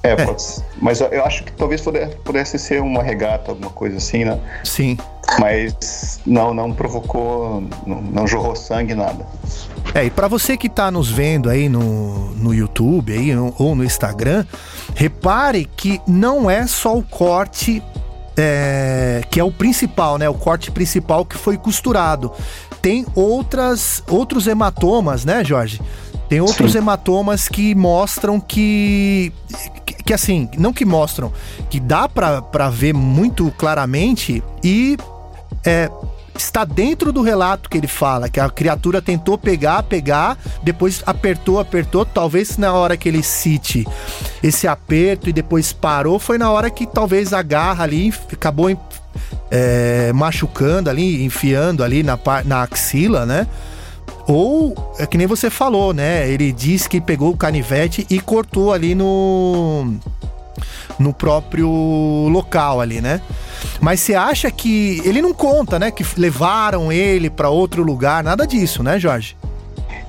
[0.05, 0.63] É, pode ser.
[0.81, 1.81] Mas eu- acho que talvez
[2.23, 4.39] pudesse, ser uma regata, alguma coisa assim, né?
[4.63, 4.99] Sim.
[5.39, 9.27] Mas não, não provocou, não, não jorrou sangue, nada.
[9.95, 13.75] É, e pra você que tá nos vendo aí no, no YouTube aí, ou ou
[13.75, 14.45] no Instagram,
[14.95, 17.83] repare que não é só o corte
[18.37, 20.29] é, que é o principal, né?
[20.29, 22.31] O corte principal que foi costurado.
[22.83, 25.81] Tem outras, outros hematomas, né, Jorge?
[26.29, 26.79] Tem outros Sim.
[26.79, 29.33] hematomas que mostram que,
[30.05, 30.13] que.
[30.13, 31.33] assim, não que mostram,
[31.71, 34.97] que dá pra ver muito claramente e
[35.65, 35.91] é,
[36.37, 41.59] está dentro do relato que ele fala, que a criatura tentou pegar, pegar, depois apertou,
[41.59, 42.05] apertou.
[42.05, 43.87] Talvez na hora que ele cite
[44.43, 48.69] esse aperto e depois parou, foi na hora que talvez a garra ali acabou
[49.51, 53.47] é, machucando ali, enfiando ali na, na axila, né?
[54.27, 56.29] Ou, é que nem você falou, né?
[56.29, 59.95] Ele disse que pegou o canivete e cortou ali no.
[60.99, 61.69] no próprio
[62.29, 63.21] local ali, né?
[63.81, 65.03] Mas você acha que.
[65.05, 65.91] Ele não conta, né?
[65.91, 69.37] Que levaram ele pra outro lugar, nada disso, né, Jorge?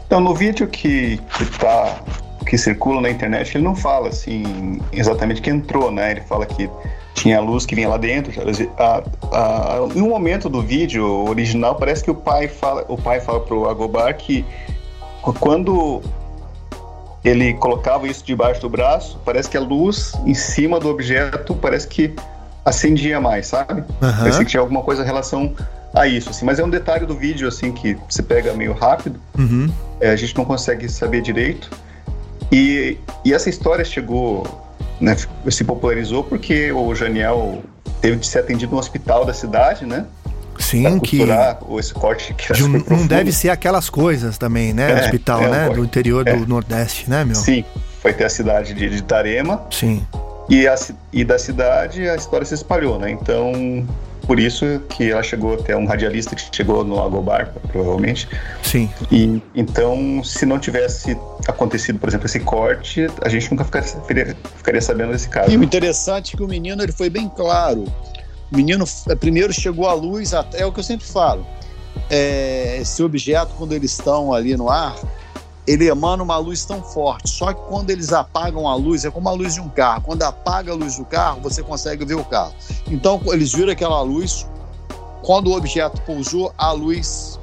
[0.05, 1.99] Então, no vídeo que, que tá
[2.45, 6.11] que circula na internet, ele não fala assim exatamente que entrou, né?
[6.11, 6.69] Ele fala que
[7.15, 8.31] tinha luz que vinha lá dentro.
[8.77, 13.19] A, a, em um momento do vídeo original, parece que o pai fala, o pai
[13.19, 14.45] fala pro Agobar que
[15.39, 16.03] quando
[17.23, 21.87] ele colocava isso debaixo do braço, parece que a luz em cima do objeto parece
[21.87, 22.13] que
[22.63, 23.83] acendia mais, sabe?
[24.01, 24.17] Aham.
[24.19, 25.55] Parece que tinha alguma coisa em relação
[25.93, 26.45] a isso, assim.
[26.45, 29.19] Mas é um detalhe do vídeo, assim, que você pega meio rápido.
[29.37, 29.71] Uhum.
[29.99, 31.71] É, a gente não consegue saber direito.
[32.51, 34.64] E, e essa história chegou,
[34.99, 35.15] né,
[35.49, 37.61] se popularizou porque o Janiel
[38.01, 40.05] teve de ser atendido no hospital da cidade, né?
[40.57, 41.19] Sim, que.
[41.77, 43.09] esse corte que de um- não profundo.
[43.09, 44.91] deve ser aquelas coisas também, né?
[44.91, 45.69] É, hospital, é, né?
[45.69, 46.33] Do interior É.
[46.35, 47.35] do Nordeste, né, meu?
[47.35, 47.65] Sim,
[48.01, 49.63] foi até a cidade de, de Tarema.
[49.69, 50.05] Sim.
[50.47, 50.75] E, a,
[51.11, 53.09] e da cidade a história se espalhou, né?
[53.11, 53.85] Então,
[54.25, 58.27] por isso que ela chegou até um radialista que chegou no Agobar, provavelmente.
[58.63, 58.89] Sim.
[59.11, 64.81] E então, se não tivesse acontecido, por exemplo, esse corte, a gente nunca ficaria, ficaria-
[64.81, 65.51] sabendo desse caso.
[65.51, 67.85] E o interessante é que o menino ele foi bem claro.
[68.51, 71.45] O menino eh, primeiro chegou à luz, até é o que eu sempre falo.
[72.09, 74.95] É, esse objeto, quando eles estão ali no ar,
[75.67, 77.29] ele emana uma luz tão forte.
[77.29, 80.01] Só que quando eles apagam a luz, é como a luz de um carro.
[80.01, 82.53] Quando apaga a luz do carro, você consegue ver o carro.
[82.87, 84.47] Então, eles viram aquela luz.
[85.23, 87.39] Quando o objeto pousou, a luz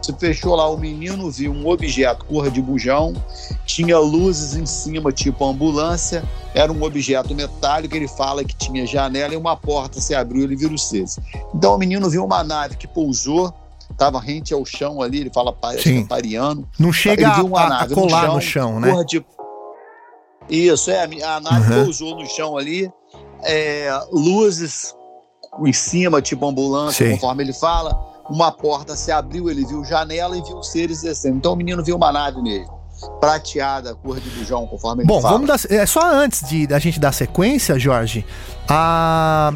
[0.00, 0.68] se fechou lá.
[0.70, 3.14] O menino viu um objeto cor de bujão,
[3.66, 6.22] tinha luzes em cima, tipo ambulância
[6.56, 10.56] era um objeto metálico, ele fala que tinha janela e uma porta se abriu, ele
[10.56, 11.18] vira os seis.
[11.54, 13.52] Então o menino viu uma nave que pousou,
[13.90, 16.04] estava rente ao chão ali, ele fala Sim.
[16.06, 16.68] pariano.
[16.78, 19.04] Não chega Ele a, viu uma a- a nave colar no no chão, chão, né?
[19.04, 19.24] De...
[20.48, 21.84] Isso, é, a nave Uhum.
[21.84, 22.90] pousou no chão ali,
[23.42, 24.94] é, luzes
[25.64, 27.14] em cima, tipo ambulância, Sim.
[27.14, 27.98] conforme ele fala.
[28.28, 31.36] Uma porta se abriu, ele viu janela e viu seres descendo.
[31.36, 32.75] Então o menino viu uma nave mesmo,
[33.20, 35.34] prateada, cor de bujão, conforme ele Bom, fala.
[35.34, 35.60] vamos dar.
[35.70, 38.24] É, só antes de da gente dar sequência, Jorge,
[38.68, 39.52] a,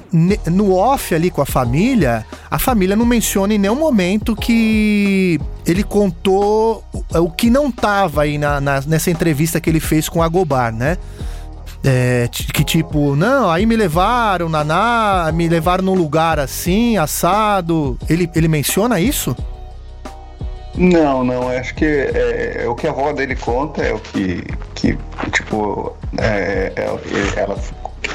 [0.47, 5.83] no off ali com a família, a família não menciona em nenhum momento que ele
[5.83, 10.29] contou o, que não tava aí na, na- nessa entrevista que ele fez com a
[10.29, 10.97] Gobar, né?
[11.83, 17.99] É, que tipo, não, aí me levaram na na, me levaram num lugar assim, assado.
[18.07, 19.35] Ele, ele menciona isso?
[20.77, 24.45] Não, não, acho que é, é o que a avó dele conta é o que,
[24.75, 24.97] que
[25.33, 27.59] tipo, é, é- ela,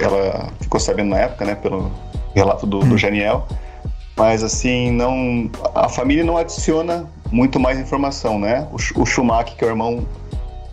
[0.01, 1.91] ela ficou sabendo na época, né, pelo
[2.33, 3.45] relato do, do Janiel,
[4.17, 9.63] mas assim, não, a família não adiciona muito mais informação, né, o, o Schumacher, que
[9.63, 10.05] é o irmão,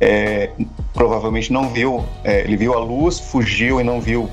[0.01, 0.51] é,
[0.95, 4.29] provavelmente não viu, é, ele viu a luz, fugiu e não viu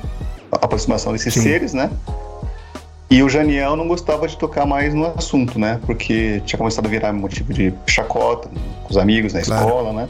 [0.51, 1.41] a aproximação desses Sim.
[1.41, 1.89] seres, né,
[3.10, 5.80] e o Janiel não gostava de tocar mais no assunto, né?
[5.86, 8.50] Porque tinha começado a virar motivo de chacota
[8.84, 9.65] com os amigos na Claro.
[9.65, 10.08] escola, né?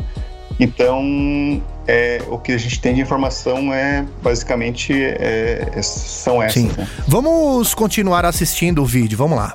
[0.60, 6.62] Então, é, o que a gente tem de informação é basicamente é, é- são essas.
[6.62, 6.72] Sim.
[6.78, 6.86] Né?
[7.08, 9.54] Vamos continuar assistindo o vídeo, vamos lá.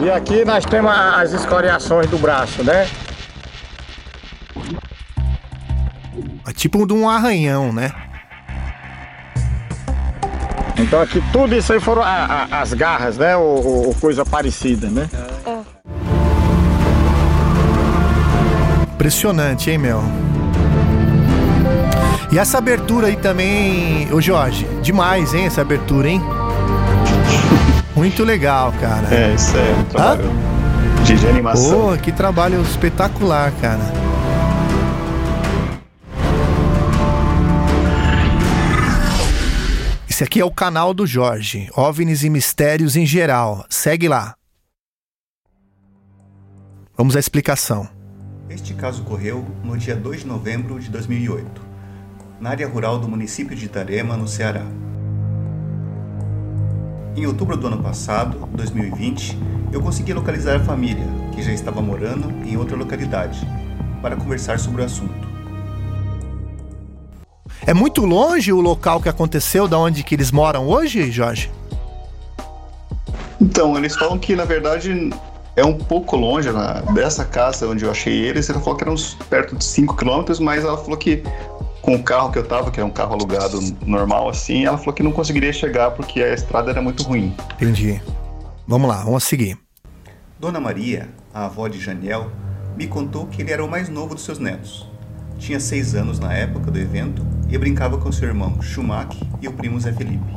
[0.00, 2.88] E aqui nós temos as escoriações do braço, né?
[6.48, 7.92] É tipo de um arranhão, né?
[10.78, 13.36] Então aqui tudo isso aí foram a- a- as garras, né?
[13.36, 15.08] Ou, ou- coisa parecida, né?
[18.94, 20.02] Impressionante, hein, meu?
[22.32, 26.22] E essa abertura aí também, ô Jorge, demais, hein, essa abertura, hein?
[27.94, 29.06] Muito legal, cara.
[29.14, 30.30] É, isso é um trabalho
[31.04, 31.90] de, de animação.
[31.92, 33.80] Pô, que trabalho espetacular, cara.
[40.16, 43.66] Esse aqui é o canal do Jorge, OVNIs e Mistérios em geral.
[43.68, 44.34] Segue lá.
[46.96, 47.86] Vamos à explicação.
[48.48, 51.60] Este caso ocorreu no dia 2 de novembro de 2008,
[52.40, 54.64] na área rural do município de Itarema, no Ceará.
[57.14, 59.38] Em outubro do ano passado, 2020,
[59.70, 61.04] eu consegui localizar a família,
[61.34, 63.46] que já estava morando em outra localidade,
[64.00, 65.35] para conversar sobre o assunto.
[67.66, 71.50] É muito longe o local que aconteceu, da onde que eles moram hoje, Jorge?
[73.40, 75.10] Então, eles falam que, na verdade,
[75.56, 78.48] é um pouco longe né, dessa casa onde eu achei eles.
[78.48, 81.24] Ela falou que eram uns perto de 5 km, mas ela falou que
[81.82, 84.92] com o carro que eu tava, que era um carro alugado normal assim, ela falou
[84.92, 87.34] que não conseguiria chegar porque a estrada era muito ruim.
[87.54, 88.00] Entendi.
[88.66, 89.58] Vamos lá, vamos seguir.
[90.38, 92.30] Dona Maria, a avó de Janiel,
[92.76, 94.88] me contou que ele era o mais novo dos seus netos.
[95.38, 99.52] Tinha seis anos na época do evento e brincava com seu irmão Schumacher e o
[99.52, 100.34] primo Zé Felipe.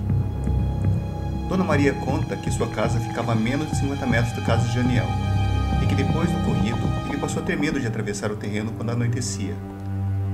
[1.47, 4.75] Dona Maria conta que sua casa ficava a menos de 50 metros da casa de
[4.75, 5.07] Janiel
[5.81, 6.77] e que depois do corrido
[7.07, 9.55] ele passou a ter medo de atravessar o terreno quando anoitecia.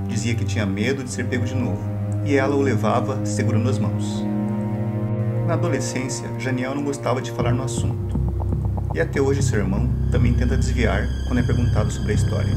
[0.08, 1.82] Dizia que tinha medo de ser pego de novo
[2.24, 4.24] e ela o levava segurando as mãos.
[5.46, 8.18] Na adolescência, Janiel não gostava de falar no assunto.
[8.92, 12.52] E até hoje seu irmão também tenta desviar quando é perguntado sobre a história.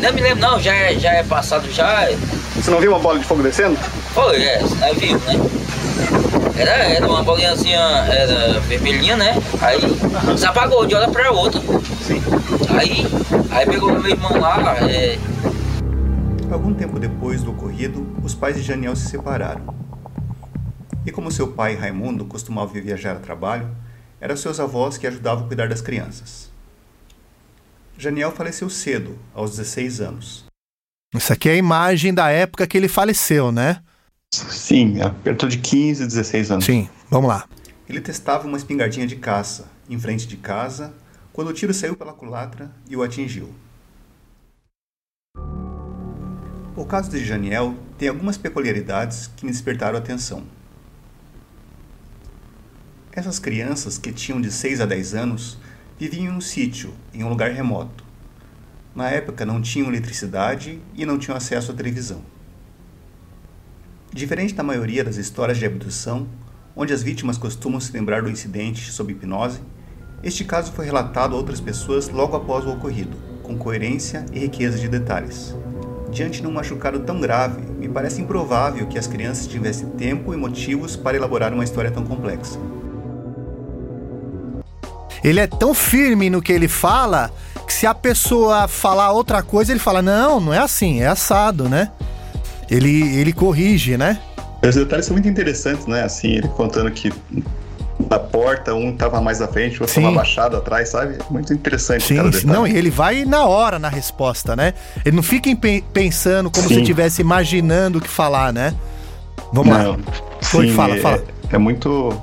[0.00, 2.08] Não me lembro não, já é, já é passado já.
[2.56, 3.76] Você não viu uma bola de fogo descendo?
[4.12, 5.34] Foi, é, nós vimos, né?
[6.56, 9.34] Era, era uma bolinha assim, era vermelhinha, né?
[9.60, 9.80] Aí
[10.36, 11.60] se apagou de hora pra outra.
[12.00, 12.22] Sim.
[12.78, 13.06] Aí,
[13.50, 15.18] aí pegou meu irmão lá, é,
[16.54, 19.74] Algum tempo depois do ocorrido, os pais de Janiel se separaram.
[21.04, 23.68] E como seu pai, Raimundo, costumava viajar a trabalho,
[24.20, 26.53] eram seus avós que ajudavam a cuidar das crianças.
[27.96, 30.44] Janiel faleceu cedo, aos 16 anos.
[31.14, 33.80] Isso aqui é a imagem da época que ele faleceu, né?
[34.32, 36.64] Sim, é perto de 15, 16 anos.
[36.64, 37.48] Sim, vamos lá.
[37.88, 40.92] Ele testava uma espingardinha de caça em frente de casa
[41.32, 43.54] quando o tiro saiu pela culatra e o atingiu.
[46.76, 50.42] O caso de Janiel tem algumas peculiaridades que me despertaram a atenção.
[53.12, 55.56] Essas crianças, que tinham de 6 a 10 anos,
[55.98, 58.04] viviam em um sítio, em um lugar remoto.
[58.94, 62.22] Na época não tinham eletricidade e não tinham acesso à televisão.
[64.12, 66.28] Diferente da maioria das histórias de abdução,
[66.76, 69.60] onde as vítimas costumam se lembrar do incidente sob hipnose,
[70.22, 74.78] este caso foi relatado a outras pessoas logo após o ocorrido, com coerência e riqueza
[74.78, 75.54] de detalhes.
[76.10, 80.36] Diante de um machucado tão grave, me parece improvável que as crianças tivessem tempo e
[80.36, 82.58] motivos para elaborar uma história tão complexa.
[85.24, 87.32] Ele é tão firme no que ele fala
[87.66, 91.66] que se a pessoa falar outra coisa, ele fala: não, não é assim, é assado,
[91.68, 91.90] né?
[92.70, 94.18] Ele, ele corrige, né?
[94.62, 96.02] Os detalhes são muito interessantes, né?
[96.02, 97.10] Assim, ele contando que
[98.10, 100.02] na porta um tava mais à frente, o outro Sim.
[100.02, 101.18] tava abaixado atrás, sabe?
[101.30, 104.74] Muito interessante Sim, não, e ele vai na hora na resposta, né?
[105.04, 105.50] Ele não fica
[105.92, 106.74] pensando como Sim.
[106.74, 108.74] se estivesse imaginando o que falar, né?
[109.52, 109.82] Vamos lá.
[109.84, 109.98] Não.
[110.42, 111.24] Foi, Sim, fala, é, fala.
[111.50, 112.22] É muito.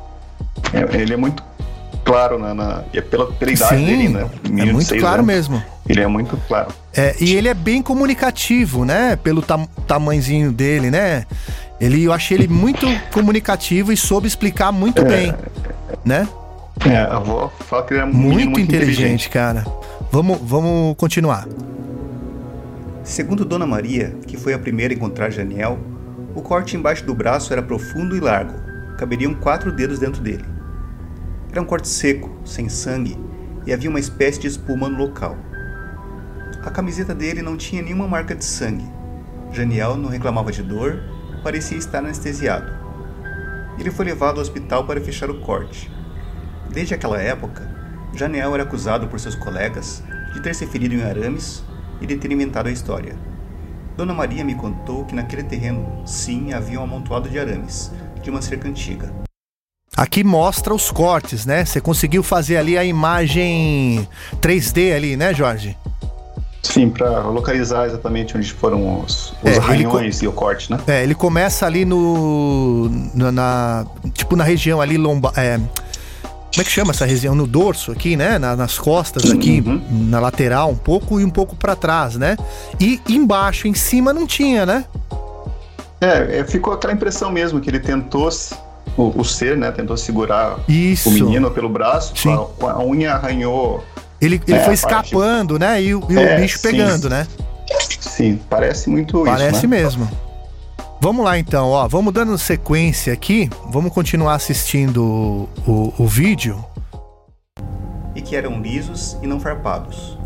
[0.74, 1.42] é- ele é muito
[2.04, 4.30] claro na, na- e é pela, pela idade Sim, dele, né?
[4.44, 5.28] é Menino de muito claro anos.
[5.28, 5.64] mesmo.
[5.88, 6.70] Ele é muito claro.
[6.96, 9.16] É, e ele é bem comunicativo, né?
[9.16, 11.26] Pelo tam tamanzinho dele, né?
[11.80, 15.34] Ele, eu achei ele muito comunicativo e soube explicar muito bem,
[16.06, 16.28] né?
[16.86, 19.66] É, a avó fala que ele é Muito, menino muito inteligente, cara.
[20.12, 21.48] Vamos, vamos continuar.
[23.04, 25.80] Segundo Dona Maria, que foi a primeira a encontrar Janiel,
[26.36, 28.54] o corte embaixo do braço era profundo e largo,
[28.98, 30.46] caberiam quatro dedos dentro dele.
[31.52, 33.18] Era um corte seco, sem sangue,
[33.66, 35.36] e havia uma espécie de espuma no local.
[36.64, 38.90] A camiseta dele não tinha nenhuma marca de sangue.
[39.52, 41.04] Janiel não reclamava de dor,
[41.44, 42.72] parecia estar anestesiado.
[43.78, 45.92] Ele foi levado ao hospital para fechar o corte.
[46.72, 47.70] Desde aquela época,
[48.14, 50.02] Janiel era acusado por seus colegas
[50.34, 51.66] de ter se ferido em arames
[52.00, 53.16] e de ter inventado a história.
[53.98, 57.92] Dona Maria me contou que naquele terreno, sim, havia um amontoado de arames,
[58.22, 59.12] de uma cerca antiga.
[59.98, 61.66] Aqui mostra os cortes, né?
[61.66, 64.08] Você conseguiu fazer ali a imagem
[64.42, 65.78] 3D ali, né, Jorge?
[66.64, 70.80] Sim, pra localizar exatamente onde foram os, os É, arranhões e o corte, né?
[70.88, 72.90] É, ele começa ali no.
[73.14, 73.32] na.
[73.34, 75.34] na- tipo na região ali lomba.
[75.36, 77.36] É, como é que chama essa região?
[77.36, 78.40] No dorso aqui, né?
[78.40, 79.82] Na- nas costas aqui, Uhum.
[80.08, 82.38] na lateral um pouco e um pouco pra trás, né?
[82.80, 84.86] E embaixo, em cima não tinha, né?
[86.00, 88.30] É, é, ficou aquela impressão mesmo que ele tentou
[88.98, 89.72] o, o ser, né?
[89.72, 91.10] Tentou segurar Isso.
[91.10, 92.34] o menino pelo braço, Sim.
[92.62, 93.84] a, a unha arranhou.
[94.20, 95.82] Ele, ele É, foi a parte- escapando, né?
[95.82, 96.70] E, o- e É, o bicho sim.
[96.70, 97.26] pegando, né?
[98.00, 99.68] Sim, parece muito Parece isso.
[99.68, 99.78] Né?
[99.78, 100.10] mesmo.
[101.00, 101.88] Vamos lá então, ó.
[101.88, 103.50] Vamos dando sequência aqui.
[103.70, 106.64] Vamos continuar assistindo o, o, o vídeo.
[108.16, 110.18] e que eram lisos e não farpados.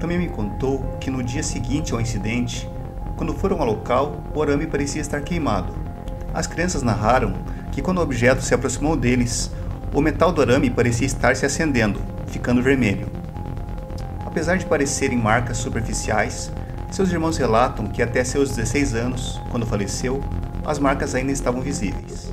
[0.00, 2.68] Também me contou que no dia seguinte ao incidente,
[3.16, 5.72] quando foram ao local, o arame parecia estar queimado.
[6.32, 7.34] As crianças narraram
[7.74, 9.50] que quando o objeto se aproximou deles,
[9.92, 13.08] o metal do arame parecia estar se acendendo, ficando vermelho.
[14.24, 16.52] Apesar de parecerem marcas superficiais,
[16.90, 20.22] seus irmãos relatam que até seus 16 anos, quando faleceu,
[20.64, 22.32] as marcas ainda estavam visíveis.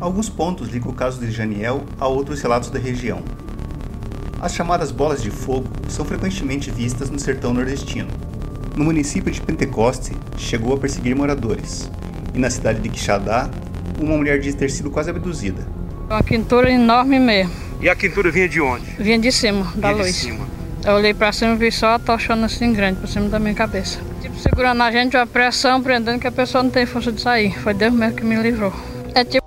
[0.00, 3.20] Alguns pontos ligam o caso de Janiel a outros relatos da região.
[4.40, 8.27] As chamadas bolas de fogo são frequentemente vistas no sertão nordestino.
[8.78, 11.90] No município de Pentecoste, chegou a perseguir moradores,
[12.32, 13.50] e na cidade de Quixadá,
[14.00, 15.66] uma mulher diz ter sido quase abduzida.
[16.08, 17.50] Uma quintura enorme mesmo.
[17.80, 18.84] E a quintura vinha de onde?
[18.96, 20.14] Vinha de cima, da Vinha de luz.
[20.14, 20.46] cima.
[20.84, 23.52] Eu olhei pra cima e vi só a tochona assim grande por cima da minha
[23.52, 23.98] cabeça.
[24.22, 27.58] Tipo, segurando a gente, uma pressão, prendendo que a pessoa não tem força de sair.
[27.58, 28.72] Foi Deus mesmo que me livrou.
[29.12, 29.44] É tipo.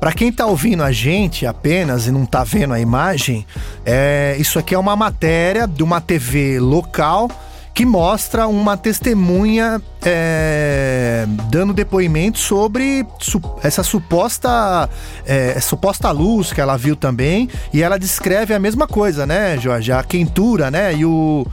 [0.00, 3.46] Pra quem tá ouvindo a gente apenas e não tá vendo a imagem,
[3.86, 7.30] é, isso aqui é uma matéria de uma TV local
[7.78, 14.90] que mostra uma testemunha é, dando depoimento sobre su- essa suposta
[15.24, 19.92] é, suposta luz que ela viu também e ela descreve a mesma coisa, né, Jorge?
[19.92, 20.92] A quentura, né?
[20.92, 21.46] E o,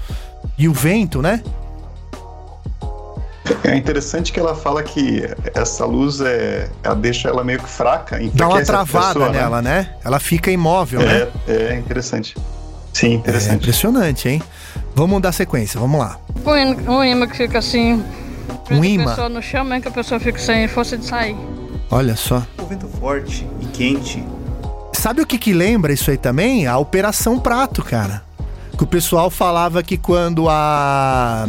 [0.57, 1.43] e o vento, né?
[3.63, 8.19] É interessante que ela fala que essa luz é, ela deixa ela meio que fraca.
[8.34, 9.91] Dá uma travada pessoa, nela, né?
[10.03, 11.28] Ela fica imóvel, né?
[11.47, 12.36] É, é interessante.
[12.91, 13.55] Sim, É interessante.
[13.57, 14.41] impressionante, hein?
[14.93, 16.19] Vamos dar sequência, vamos lá.
[16.88, 18.03] Um imã, que fica assim.
[18.71, 19.05] Um a imã?
[19.05, 21.36] pessoa no chão mesmo que a pessoa fica sem força de sair.
[21.91, 22.43] Olha só.
[22.61, 24.23] O vento forte e quente
[24.93, 26.65] Sabe o que que lembra isso aí também?
[26.65, 28.23] A Operação Prato, cara.
[28.76, 31.47] Que o pessoal falava que quando a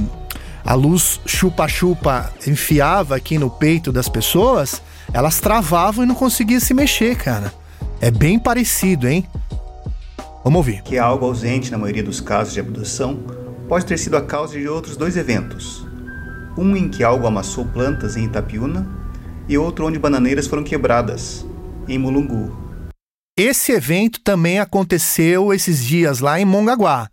[0.63, 6.75] a luz chupa-chupa enfiava aqui no peito das pessoas, elas travavam e não conseguiam se
[6.75, 7.55] mexer, cara.
[8.01, 9.25] É bem parecido, hein?
[10.47, 10.81] Vamos ouvir.
[10.83, 13.17] que é algo ausente na maioria dos casos de abdução,
[13.69, 15.85] pode ter sido a causa de outros dois eventos.
[16.57, 18.87] Um em que algo amassou plantas em Itapiúna
[19.49, 21.45] e outro onde bananeiras foram quebradas,
[21.89, 22.57] em Mulungu.
[23.37, 27.11] Esse evento também aconteceu esses dias lá em Mongaguá.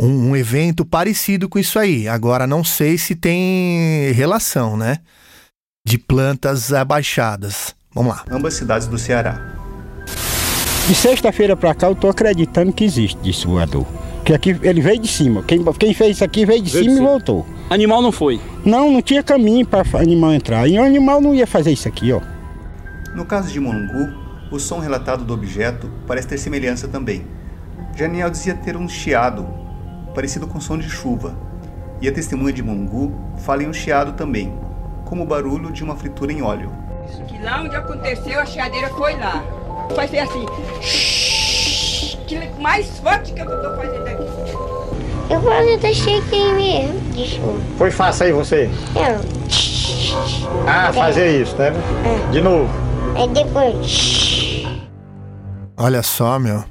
[0.00, 2.08] Um, um evento parecido com isso aí.
[2.08, 5.00] Agora não sei se tem relação, né?
[5.86, 7.76] De plantas abaixadas.
[7.94, 8.24] Vamos lá.
[8.30, 9.59] Ambas cidades do Ceará.
[10.90, 13.86] De sexta-feira pra cá eu tô acreditando que existe desse voador.
[14.24, 15.40] Que aqui ele veio de cima.
[15.40, 17.10] Quem, quem fez isso aqui veio de Veio de cima e cima.
[17.10, 17.46] voltou.
[17.70, 18.40] Animal não foi.
[18.64, 20.66] Não, não tinha caminho para animal entrar.
[20.66, 22.20] E o animal não ia fazer isso aqui, ó.
[23.14, 24.12] No caso de Mulungu,
[24.50, 27.24] o som relatado do objeto parece ter semelhança também.
[27.96, 29.46] Janiel dizia ter um chiado,
[30.12, 31.38] parecido com som de chuva,
[32.00, 34.52] e a testemunha de Mulungu fala em um chiado também,
[35.04, 36.72] como o barulho de uma fritura em óleo.
[37.28, 39.59] Que lá onde aconteceu, a chiadeira foi lá.
[39.94, 40.46] Vai ser assim.
[42.26, 45.32] Que mais forte que eu tô fazendo aqui.
[45.32, 47.60] Eu quase deixei quem mesmo de chuva.
[47.78, 48.70] Foi fácil aí você?
[48.96, 49.20] Eu.
[50.66, 51.70] Ah, fazer isso, né?
[52.32, 52.68] De novo.
[53.16, 54.64] Aí depois.
[55.76, 56.64] Olha só, meu.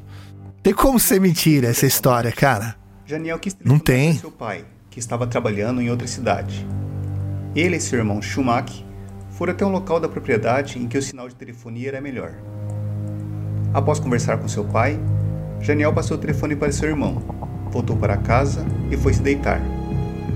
[0.61, 2.76] Tem como ser mentira essa história, cara?
[3.05, 4.11] Janiel quis Não tem.
[4.11, 6.67] para seu pai, que estava trabalhando em outra cidade.
[7.55, 8.86] Ele e seu irmão Schumacher
[9.32, 12.34] foram até um local da propriedade em que o sinal de telefonia era melhor.
[13.74, 14.99] Após conversar com seu pai,
[15.61, 17.22] Janiel passou o telefone para seu irmão,
[17.72, 19.61] voltou para casa e foi se deitar.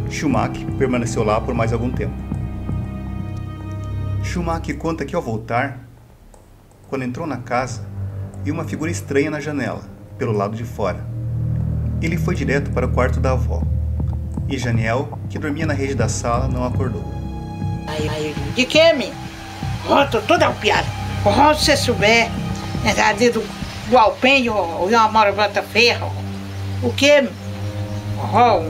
[0.10, 2.14] Schumacher permaneceu lá por mais algum tempo.
[4.24, 5.80] Schumacher conta que ao voltar,
[6.90, 7.84] quando entrou na casa,
[8.44, 9.82] viu uma figura estranha na janela,
[10.18, 11.04] pelo lado de fora.
[12.02, 13.64] Ele foi direto para o quarto da avó.
[14.48, 17.04] E Janiel, que dormia na rede da sala, não acordou.
[18.56, 18.80] De que?
[19.88, 20.88] Ó, tô toda arrupiada.
[21.26, 22.30] Ó, se souber,
[22.86, 23.44] entrar dentro
[23.88, 26.12] do, alpendre, ou uma mora bota ferro.
[26.82, 27.28] O que?
[28.18, 28.64] Ó,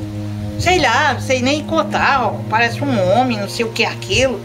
[0.60, 4.40] sei lá, não sei nem contar, parece um homem, não sei o que é aquilo.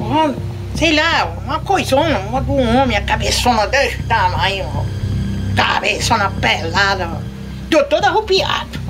[0.00, 0.30] Ó,
[0.74, 4.84] sei lá, uma coisona, uma do homem, a cabeçona desse tamanho, ó.
[5.54, 7.20] Cabeçona pelada, ó.
[7.70, 8.80] Tô todo arrupiado.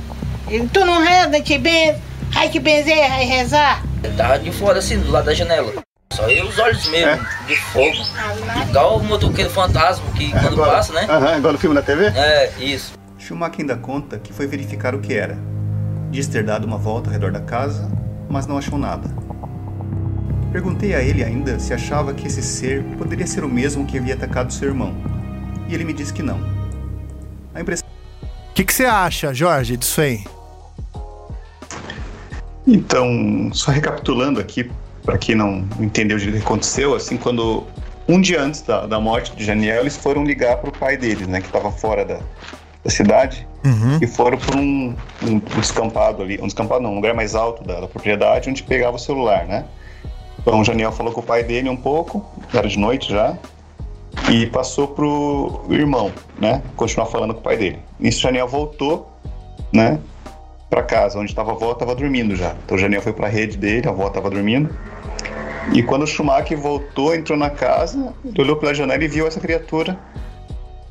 [0.73, 1.99] Tu não reza, te benze,
[2.35, 3.83] ai que benzer, ai rezar.
[4.03, 5.73] Ele tava de fora assim, do lado da janela.
[6.13, 7.97] Só eu os olhos mesmo, de fogo.
[8.69, 11.07] Igual o motoqueiro fantasma que quando Agora- passa, né?
[11.09, 12.07] Aham, igual no filme da TV?
[12.07, 12.95] É, isso.
[13.19, 15.39] Schumacher ainda conta que foi verificar o que era.
[16.11, 17.89] Diz ter dado uma volta ao redor da casa
[18.29, 19.09] mas não achou nada.
[20.53, 24.15] Perguntei a ele ainda se achava que esse ser poderia ser o mesmo que havia
[24.15, 24.95] atacado seu irmão,
[25.69, 26.39] e ele me disse que não.
[27.53, 27.89] A impressão.
[28.23, 30.25] O que, que você acha, Jorge, disso aí?
[32.67, 34.71] Então, só recapitulando aqui,
[35.05, 37.65] para quem não entendeu o que aconteceu, assim, quando
[38.09, 41.27] um dia antes da, da morte de Janiel, eles foram ligar para o pai deles,
[41.27, 42.19] né, que estava fora da,
[42.85, 43.99] da cidade, Uhum.
[44.01, 47.63] e foram para um, um, um descampado ali, um descampado não, um lugar mais alto
[47.63, 49.67] da, da propriedade, onde pegava o celular, né.
[50.39, 52.25] Então, o Janiel falou com o pai dele um pouco,
[52.55, 53.37] era de noite já,
[54.31, 57.79] e passou pro irmão, né, continuar falando com o pai dele.
[57.99, 59.11] Nisso, Janiel voltou,
[59.71, 59.99] né,
[60.71, 62.55] para casa, onde estava a avó, estava dormindo já.
[62.65, 64.71] Então, o Janiel foi para a rede dele, a avó estava dormindo.
[65.75, 69.41] E quando o Schumacher voltou, entrou na casa, ele olhou pela janela e viu essa
[69.41, 69.99] criatura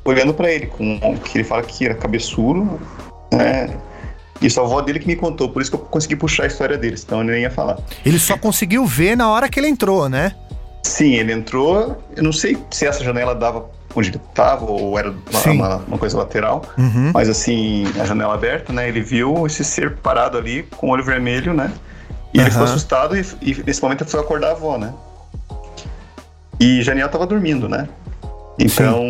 [0.04, 2.80] olhando para ele, com que ele fala que era cabeçudo,
[3.32, 3.74] né?
[4.40, 6.78] Isso a avó dele que me contou, por isso que eu consegui puxar a história
[6.78, 7.78] dele, senão ele nem ia falar.
[8.04, 10.34] Ele só conseguiu ver na hora que ele entrou, né?
[10.82, 15.10] Sim, ele entrou, eu não sei se essa janela dava onde ele estava ou era
[15.10, 17.10] uma, uma, uma coisa lateral, Uhum.
[17.12, 18.88] mas assim, a janela aberta, né?
[18.88, 21.72] Ele viu esse ser parado ali com o olho vermelho, né?
[22.32, 24.94] E ele ficou assustado e, e nesse momento ele foi acordar a avó, né?
[26.60, 27.88] E Janiel tava dormindo, né?
[28.58, 29.02] Então,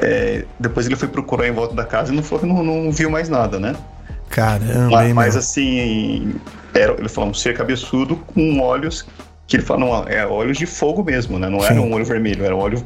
[0.00, 2.92] é, depois ele foi procurar em volta da casa e não falou que não, não
[2.92, 3.74] viu mais nada, né?
[4.30, 6.34] Caramba, mas, hein, mas, assim,
[6.74, 9.06] era, ele falou um ser cabeçudo com olhos
[9.46, 11.48] que ele fala, não, é olhos de fogo mesmo, né?
[11.48, 11.80] Não era Sim.
[11.80, 12.84] um olho vermelho, era um olho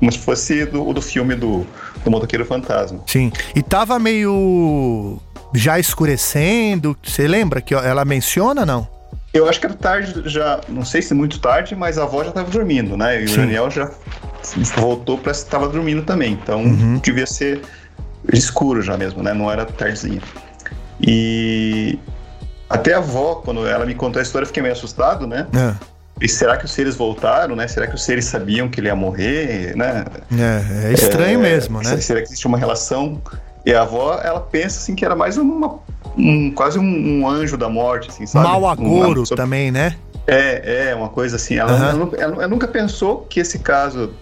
[0.00, 1.64] como se fosse do, o do filme do,
[2.02, 3.00] do Motoqueiro Fantasma.
[3.06, 3.30] Sim.
[3.54, 5.18] E tava meio
[5.54, 6.96] já escurecendo.
[7.04, 8.88] Você lembra que ela menciona, não?
[9.32, 12.30] Eu acho que era tarde já, não sei se muito tarde, mas a avó já
[12.30, 13.22] estava dormindo, né?
[13.22, 13.34] E Sim.
[13.34, 13.88] o Daniel já
[14.76, 16.98] voltou para estava dormindo também, então Uhum.
[16.98, 17.60] devia ser
[18.32, 19.32] escuro já mesmo, né?
[19.32, 20.20] Não era tardezinha.
[21.00, 21.98] E
[22.68, 25.46] até a avó, quando ela me contou a história, eu fiquei meio assustado, né?
[25.54, 25.74] É.
[26.20, 27.66] E será que os seres voltaram, né?
[27.66, 30.04] Será que os seres sabiam que ele ia morrer, né?
[30.32, 31.96] É, é estranho É, mesmo, né?
[31.98, 33.20] Será que existe uma relação?
[33.64, 35.78] E a avó, ela pensa assim que era mais uma,
[36.16, 36.82] um, quase um,
[37.22, 38.46] um anjo da morte, assim, sabe?
[38.46, 39.96] Mal agouro Um- também, né?
[40.26, 41.56] é, é, uma coisa assim.
[41.56, 41.88] Ela, Aham.
[41.90, 44.12] ela ela- ela nunca pensou que esse caso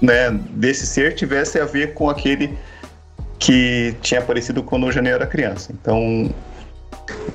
[0.00, 2.56] né, desse ser tivesse a ver com aquele
[3.38, 5.72] que tinha aparecido quando o Janeiro era criança.
[5.72, 6.30] Então,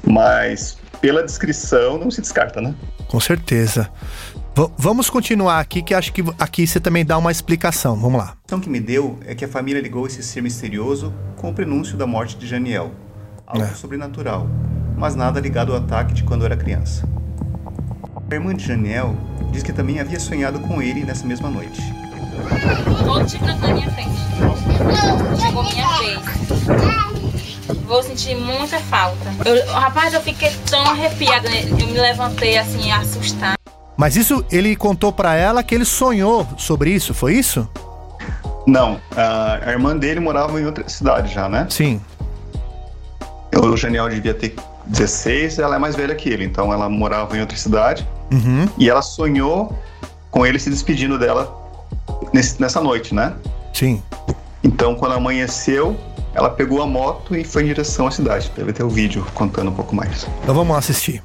[0.04, 2.74] mas pela descrição não se descarta, né?
[3.08, 3.90] Com certeza.
[4.56, 7.96] V- vamos continuar aqui, que acho que aqui você também dá uma explicação.
[7.98, 8.30] Vamos lá.
[8.30, 11.54] A impressão que me deu é que a família ligou esse ser misterioso com o
[11.54, 12.92] prenúncio da morte de Janiel.
[13.46, 13.68] Algo É.
[13.76, 14.48] sobrenatural,
[14.98, 17.08] mas nada ligado ao ataque de quando era criança.
[18.30, 19.16] A irmã de Janiel
[19.52, 21.80] diz que também havia sonhado com ele nessa mesma noite.
[23.28, 24.20] Tipo na minha frente.
[25.40, 27.15] Chegou minha vez.
[27.86, 29.18] Vou sentir muita falta.
[29.46, 31.50] Eu, rapaz, eu fiquei tão arrepiada.
[31.50, 31.64] né?
[31.70, 33.56] Eu me levantei assim, assustada.
[33.98, 37.68] Mas isso ele contou pra ela que ele sonhou sobre isso, foi isso?
[38.68, 41.68] Não, a, a irmã dele morava em outra cidade já, né?
[41.70, 42.02] Sim.
[43.56, 44.56] O Janiel devia ter
[44.88, 48.06] 16, ela é mais velha que ele, então ela morava em outra cidade.
[48.32, 48.68] Uhum.
[48.78, 49.78] E ela sonhou
[50.30, 51.56] com ele se despedindo dela
[52.34, 53.34] nesse- nessa noite, né?
[53.74, 54.04] Sim.
[54.64, 55.96] Então, quando amanheceu,
[56.36, 58.52] ela pegou a moto e foi em direção à cidade.
[58.56, 60.28] Deve ter o vídeo contando um pouco mais.
[60.44, 61.24] Então vamos lá assistir.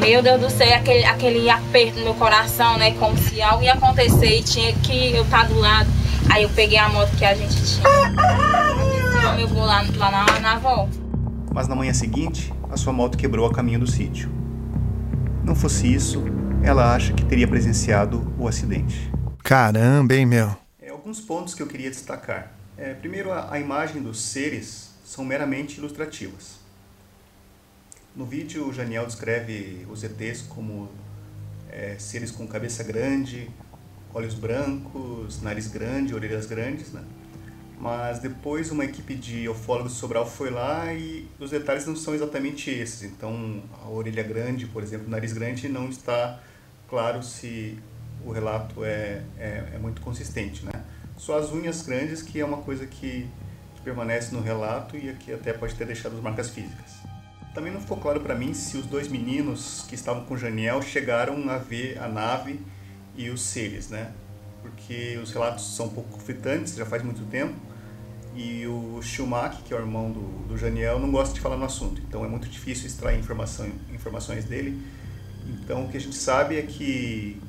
[0.00, 2.92] Meu Deus do céu, aquele, aquele aperto no meu coração, né?
[2.94, 5.88] Como se algo ia acontecer e tinha que eu estar do lado.
[6.30, 7.84] Aí eu peguei a moto que a gente tinha.
[9.38, 10.88] Eu vou lá, lá na, na avó.
[11.54, 14.30] Mas na manhã seguinte, a sua moto quebrou a caminho do sítio.
[15.44, 16.24] Não fosse isso,
[16.62, 19.12] ela acha que teria presenciado o acidente.
[19.44, 20.56] Caramba, hein, meu?
[20.80, 22.51] É, alguns pontos que eu queria destacar.
[22.76, 26.56] É, primeiro, a, a imagem dos seres são meramente ilustrativas.
[28.14, 30.90] No vídeo, o Janiel descreve os ETs como
[31.70, 33.50] é, seres com cabeça grande,
[34.14, 37.02] olhos brancos, nariz grande, orelhas grandes, né?
[37.78, 42.14] Mas depois uma equipe de ufólogos de Sobral foi lá e os detalhes não são
[42.14, 43.02] exatamente esses.
[43.02, 46.38] Então, a orelha grande, por exemplo, o nariz grande, não está
[46.88, 47.76] claro se
[48.24, 50.84] o relato é, é, é muito consistente, né?
[51.24, 53.28] Só as unhas grandes que é uma coisa que,
[53.76, 56.96] que permanece no relato e aqui até pode ter deixado as marcas físicas.
[57.54, 61.48] Também não ficou claro para mim se os dois meninos que estavam com Janiel chegaram
[61.48, 62.60] a ver a nave
[63.14, 64.10] e os seres, né?
[64.62, 67.54] Porque os relatos são um pouco conflitantes, já faz muito tempo,
[68.34, 71.64] e o Schumacher, que é o irmão do, do Janiel, não gosta de falar no
[71.64, 74.82] assunto, então é muito difícil extrair informação, informações dele.
[75.46, 77.40] Então o que a gente sabe é que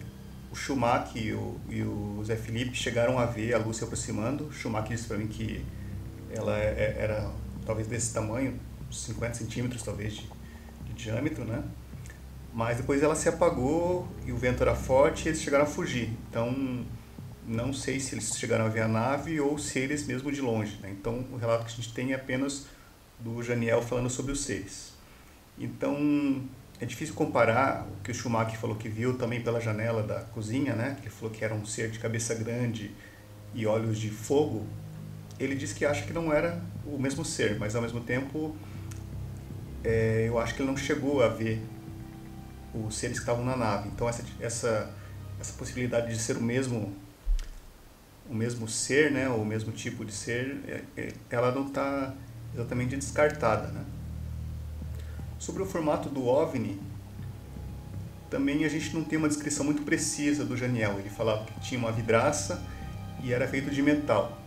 [0.53, 4.45] o Schumacher e o, e o Zé Felipe chegaram a ver a luz se aproximando.
[4.45, 5.65] O Schumacher disse para mim que
[6.29, 7.31] ela é- era
[7.65, 8.59] talvez desse tamanho,
[8.91, 11.63] 50 centímetros talvez de, de de diâmetro, né?
[12.53, 16.11] Mas depois ela se apagou e o vento era forte e eles chegaram a fugir.
[16.29, 16.85] Então,
[17.47, 20.77] não sei se eles chegaram a ver a nave ou se eles mesmo de longe.
[20.81, 20.91] Né?
[20.91, 22.67] Então, o relato que a gente tem é apenas
[23.19, 24.93] do Janiel falando sobre os seres.
[25.57, 26.43] Então,
[26.83, 30.75] é difícil comparar o que o Schumacher falou que viu também pela janela da cozinha,
[30.75, 30.97] né?
[30.99, 32.91] Ele falou que era um ser de cabeça grande
[33.53, 34.67] e olhos de fogo.
[35.39, 38.53] Ele disse que acha que não era o mesmo ser, mas ao mesmo tempo
[39.81, 41.61] é, eu acho que ele não chegou a ver
[42.73, 43.87] os seres que estavam na nave.
[43.87, 44.93] Então essa essa
[45.39, 46.93] essa possibilidade de ser o mesmo
[48.29, 52.13] o mesmo ser, né, ou o mesmo tipo de ser, é, é, ela não está
[52.53, 53.85] exatamente descartada, né?
[55.43, 56.79] Sobre o formato do OVNI,
[58.29, 60.97] também a gente não tem uma descrição muito precisa do Janiel.
[60.97, 62.63] Ele falava que tinha uma vidraça
[63.21, 64.41] e era feito de metal.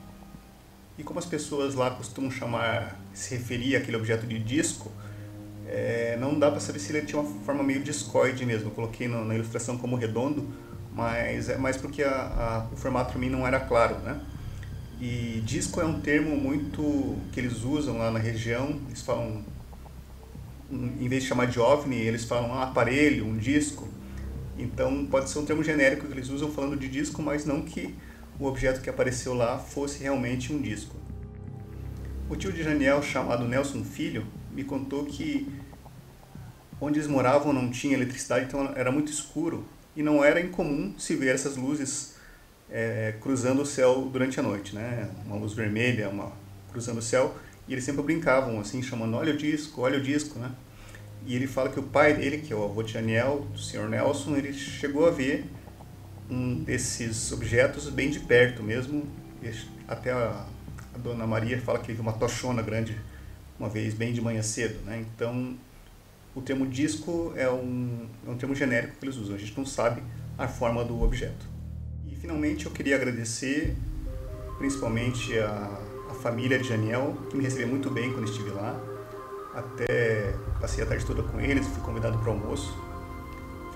[0.96, 4.90] E como as pessoas lá costumam chamar, se referir àquele objeto de disco,
[5.66, 8.68] é, não dá para saber se ele tinha uma forma meio discoide mesmo.
[8.68, 10.48] Eu coloquei no, na ilustração como redondo,
[10.94, 12.10] mas é mais porque a,
[12.70, 14.18] a, o formato para mim não era claro, né?
[14.98, 18.80] E disco é um termo muito que eles usam lá na região.
[18.88, 19.44] Eles falam,
[20.70, 23.88] em vez de chamar de OVNI, eles falam um aparelho, um disco.
[24.58, 27.94] Então pode ser um termo genérico que eles usam falando de disco, mas não que
[28.38, 30.96] o objeto que apareceu lá fosse realmente um disco.
[32.28, 35.48] O tio de Daniel, chamado Nelson Filho, me contou que
[36.80, 39.64] onde eles moravam não tinha eletricidade, então era muito escuro
[39.94, 42.16] e não era incomum se ver essas luzes
[42.70, 45.08] é, cruzando o céu durante a noite, né?
[45.24, 46.32] Uma luz vermelha, uma
[46.72, 47.34] cruzando o céu
[47.68, 50.50] e eles sempre brincavam assim, chamando olha o disco, olha o disco, né?
[51.26, 53.88] E ele fala que o pai dele, que é o avô de Daniel, o Sr.
[53.88, 55.44] Nelson, ele chegou a ver
[56.30, 59.04] um desses objetos bem de perto mesmo.
[59.88, 60.46] Até a,
[60.94, 62.96] a dona Maria fala que viu uma tochona grande
[63.58, 65.04] uma vez bem de manhã cedo, né?
[65.14, 65.56] Então,
[66.34, 69.34] o termo disco é um, é um termo genérico que eles usam.
[69.34, 70.02] A gente não sabe
[70.38, 71.46] a forma do objeto.
[72.06, 73.74] E finalmente eu queria agradecer
[74.58, 75.80] principalmente a,
[76.10, 78.74] a família de Daniel, que me recebeu muito bem quando estive lá.
[79.54, 82.76] Até passei a tarde toda com eles, fui convidado para o almoço.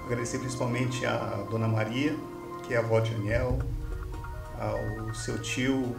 [0.04, 2.14] Agradecer principalmente a Dona Maria,
[2.66, 3.58] que é a avó de Daniel,
[4.58, 5.96] ao seu tio,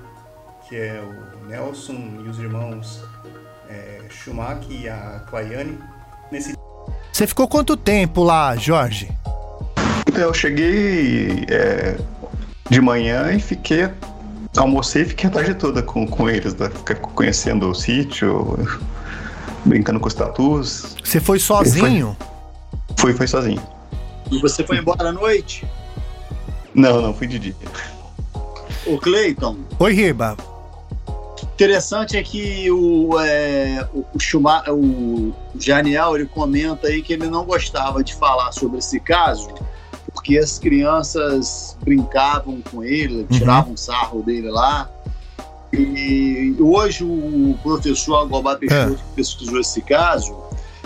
[0.68, 3.04] que é o Nelson, e os irmãos
[3.70, 5.78] é, Schumacher e a Claiane.
[6.32, 6.54] Nesse...
[7.12, 9.10] Você ficou quanto tempo lá, Jorge?
[10.08, 11.98] Então, eu cheguei é,
[12.70, 13.90] de manhã e fiquei.
[14.58, 16.70] Almocei e fiquei a tarde toda com, com eles, né?
[17.16, 18.58] Conhecendo o sítio,
[19.66, 20.96] brincando com os tatus.
[21.04, 22.16] Você foi sozinho?
[22.98, 23.62] Foi, fui, foi sozinho.
[24.30, 25.66] E você foi embora à noite?
[26.74, 27.56] Não, não, fui de dia.
[28.86, 29.58] O Cleiton.
[29.80, 30.36] Oi, Riba
[31.62, 37.28] interessante é que o, é, o, o, Schumacher, o Janiel ele comenta aí que ele
[37.28, 39.54] não gostava de falar sobre esse caso
[40.14, 43.28] porque as crianças brincavam com ele, uhum.
[43.28, 44.90] tiravam sarro dele lá.
[45.74, 48.96] E hoje o professor Agobá Peixoto, é.
[48.96, 50.36] que pesquisou esse caso,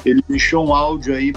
[0.06, 1.34] ele deixou um áudio aí,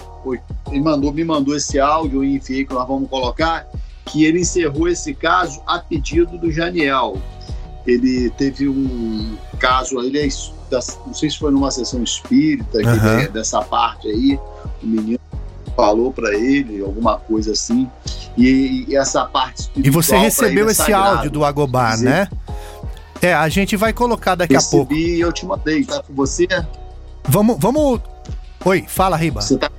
[0.70, 3.66] ele mandou, me mandou esse áudio, e enfiei que nós vamos colocar,
[4.05, 7.18] que ele encerrou esse caso a pedido do Janiel
[7.89, 10.29] ele teve um caso, ele é,
[11.07, 13.33] não sei se foi numa sessão espírita, uhum.
[13.33, 14.39] dessa parte aí,
[14.83, 15.18] o menino
[15.79, 17.89] falou para ele alguma coisa assim,
[18.37, 22.29] e, e essa parte E você recebeu é esse sagrado, áudio do Agobar, dizer, né?
[23.22, 24.93] É, a gente vai colocar daqui a pouco.
[24.93, 26.49] E eu te mandei, tá com você?
[27.29, 28.01] Vamos, vamos.
[28.64, 29.41] Oi, fala, Riba.
[29.41, 29.70] Você tá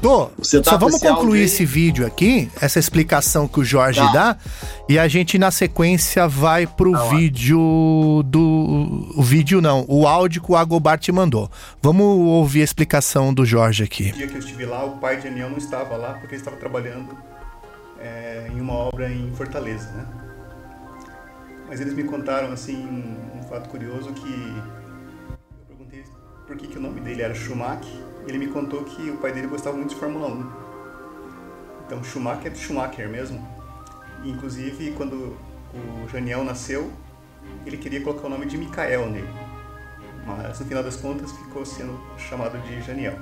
[0.00, 0.26] Tô.
[0.26, 4.12] Tá Só vamos concluir esse vídeo aqui, essa explicação que o Jorge tá.
[4.12, 4.36] dá,
[4.88, 9.12] e a gente na sequência vai pro tá vídeo do.
[9.16, 11.50] O vídeo não, o áudio que o Agobar te mandou.
[11.82, 14.10] Vamos ouvir a explicação do Jorge aqui.
[14.12, 16.42] No dia que eu estive lá, o pai de Daniel não estava lá porque ele
[16.42, 17.16] estava trabalhando
[18.00, 20.06] é, em uma obra em Fortaleza, né?
[21.68, 26.04] Mas eles me contaram assim um, um fato curioso que eu perguntei
[26.46, 29.46] por que, que o nome dele era Schumacher ele me contou que o pai dele
[29.46, 30.52] gostava muito de Fórmula 1.
[31.86, 33.46] Então Schumacher é Schumacher mesmo.
[34.22, 35.36] Inclusive, quando
[35.74, 36.92] o Janiel nasceu,
[37.64, 39.28] ele queria colocar o nome de Mikael nele.
[40.26, 43.18] Mas no final das contas ficou sendo chamado de Janiel.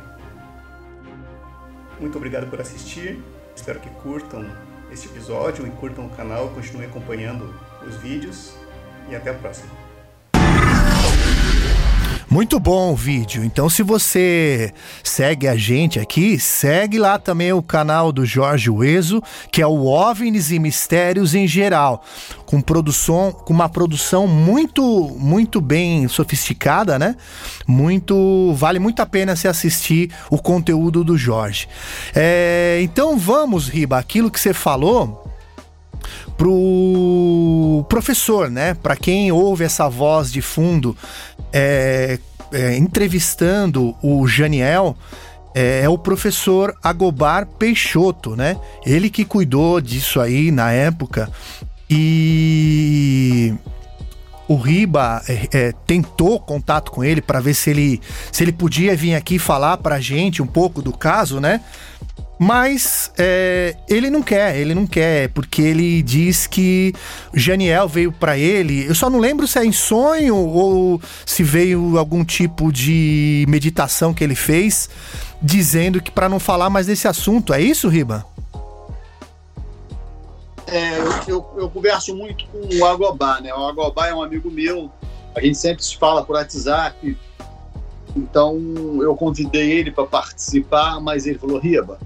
[2.00, 3.22] Muito obrigado por assistir.
[3.54, 4.44] Espero que curtam
[4.90, 7.54] este episódio e curtam o canal, continuem acompanhando
[7.86, 8.54] os vídeos
[9.08, 9.85] e até a próxima.
[12.28, 13.44] Muito bom o vídeo.
[13.44, 14.72] Então, se você
[15.02, 19.22] segue a gente aqui, segue lá também o canal do Jorge Ueso,
[19.52, 22.04] que é o OVNIs e Mistérios em geral,
[22.44, 24.82] com produção, com uma produção muito,
[25.18, 27.14] muito bem sofisticada, né?
[27.64, 31.68] Muito, vale muito a pena se assistir o conteúdo do Jorge.
[32.12, 35.26] É, então, vamos, Riba, aquilo que você falou
[36.36, 38.74] pro professor, né?
[38.74, 40.96] Para quem ouve essa voz de fundo
[41.56, 42.18] é,
[42.52, 44.94] é, entrevistando o Janiel,
[45.54, 48.56] é, é, o professor Agobar Peixoto, né?
[48.84, 51.30] Ele que cuidou disso aí na época
[51.88, 53.54] e
[54.46, 58.94] o Riba é, é, tentou contato com ele para ver se ele se ele podia
[58.94, 61.62] vir aqui falar para gente um pouco do caso, né?
[62.38, 66.92] Mas é, ele não quer, ele não quer, porque ele diz que
[67.32, 68.86] Janiel veio para ele.
[68.86, 74.12] Eu só não lembro se é em sonho ou se veio algum tipo de meditação
[74.12, 74.90] que ele fez,
[75.40, 77.54] dizendo que para não falar mais desse assunto.
[77.54, 78.26] É isso, Riba?
[80.66, 83.54] É, eu, eu, eu, converso muito com o Agobá, né?
[83.54, 84.90] O Agobá é um amigo meu,
[85.34, 87.16] a gente sempre se fala por WhatsApp.
[88.16, 88.58] Então
[89.02, 91.98] eu convidei ele para participar, mas ele falou: Riba,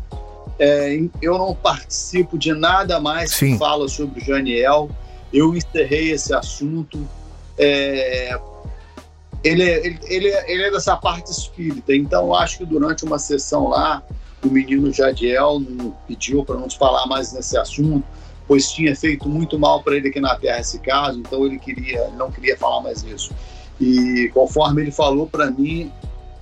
[0.59, 3.53] é, eu não participo de nada mais Sim.
[3.53, 4.91] que fala sobre o Janiel.
[5.33, 6.99] Eu encerrei esse assunto.
[7.57, 8.39] É,
[9.45, 13.19] ele, é, ele, ele, é, ele é dessa parte espírita, então acho que durante uma
[13.19, 14.03] sessão lá,
[14.45, 15.63] o menino Jadiel
[16.07, 18.05] pediu para não falar mais nesse assunto,
[18.47, 22.09] pois tinha feito muito mal para ele aqui na Terra esse caso, então ele queria,
[22.19, 23.33] não queria falar mais isso.
[23.81, 25.91] E conforme ele falou para mim,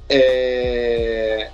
[0.09, 1.51] é,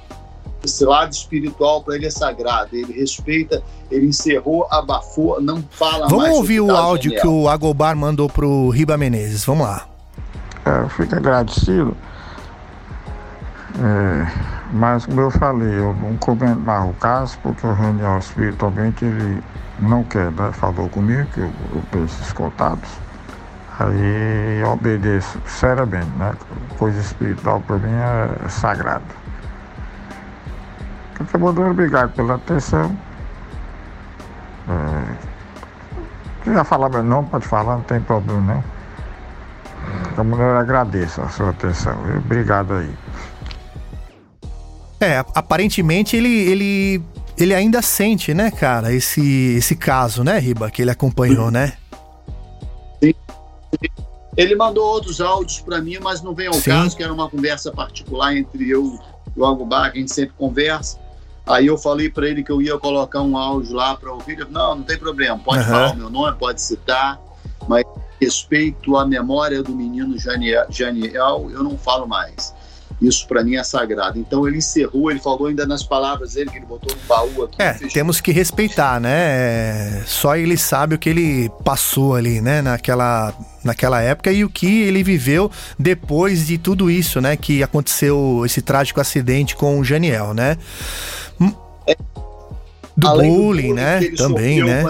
[0.65, 2.75] esse lado espiritual para ele é sagrado.
[2.75, 6.23] Ele respeita, ele encerrou, abafou, não fala Vamos mais.
[6.23, 9.45] Vamos ouvir o áudio que o Agobar mandou pro Riba Menezes.
[9.45, 9.87] Vamos lá.
[10.65, 11.97] É, eu fico agradecido.
[13.77, 19.05] É, mas como eu falei, eu não comento mais o caso, porque o Raniel espiritualmente
[19.05, 19.43] ele
[19.81, 20.51] não quer, né?
[20.53, 22.15] Falou comigo que eu, eu penso.
[23.79, 26.33] Aí eu obedeço seriamente, né?
[26.79, 29.05] Coisa espiritual para mim é sagrado.
[31.19, 32.97] Acabador, obrigado pela atenção.
[34.69, 35.15] É,
[36.45, 38.75] quiser falar meu nome, pode falar, não tem problema não.
[40.13, 41.99] Então, eu agradeço a sua atenção.
[42.17, 42.95] Obrigado aí.
[45.01, 47.03] É, aparentemente ele, ele,
[47.37, 51.73] ele ainda sente, né, cara, esse, esse caso, né, Riba, que ele acompanhou, né?
[53.03, 53.13] Sim.
[54.37, 56.71] Ele mandou outros áudios para mim, mas não vem ao Sim.
[56.71, 58.99] caso, que era uma conversa particular entre eu
[59.37, 60.99] e o Agubá, que a gente sempre conversa.
[61.47, 64.33] Aí eu falei para ele que eu ia colocar um áudio lá para ouvir.
[64.33, 65.69] Ele falou, não, não tem problema, pode uhum.
[65.69, 67.21] falar o meu nome, pode citar,
[67.69, 67.85] mas
[68.21, 72.55] respeito à memória do menino Janiel, Janiel eu não falo mais.
[73.01, 74.19] Isso para mim é sagrado.
[74.19, 77.61] Então ele encerrou, ele falou ainda nas palavras dele que ele botou no baú aqui.
[77.61, 80.03] É, temos que respeitar, né?
[80.07, 82.63] Só ele sabe o que ele passou ali, né?
[82.63, 87.37] Naquela, naquela época e o que ele viveu depois de tudo isso, né?
[87.37, 90.57] Que aconteceu esse trágico acidente com o Janiel, né?
[92.97, 94.01] Do bullying, do bullying, né?
[94.17, 94.85] Também, né?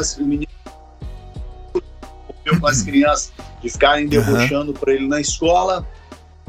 [2.61, 3.33] Com as crianças
[3.63, 4.79] de ficarem debochando uhum.
[4.79, 5.87] para ele na escola.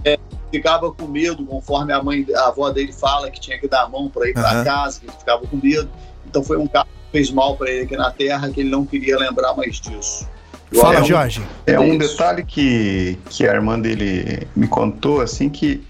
[0.03, 0.19] É,
[0.55, 3.89] ficava com medo, conforme a mãe, a avó dele fala que tinha que dar a
[3.89, 4.63] mão para ir para uhum.
[4.63, 5.89] casa, que ele ficava com medo.
[6.25, 8.85] Então foi um caso que fez mal para ele aqui na Terra, que ele não
[8.85, 10.27] queria lembrar mais disso.
[10.73, 11.41] Fala, é um, Jorge.
[11.65, 15.83] É um detalhe que, que a irmã dele me contou, assim, que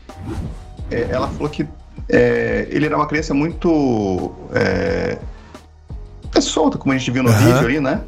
[0.91, 1.65] é, ela falou que
[2.09, 5.17] é, ele era uma criança muito é,
[6.35, 7.37] é solta, como a gente viu no uhum.
[7.37, 8.01] vídeo ali, né?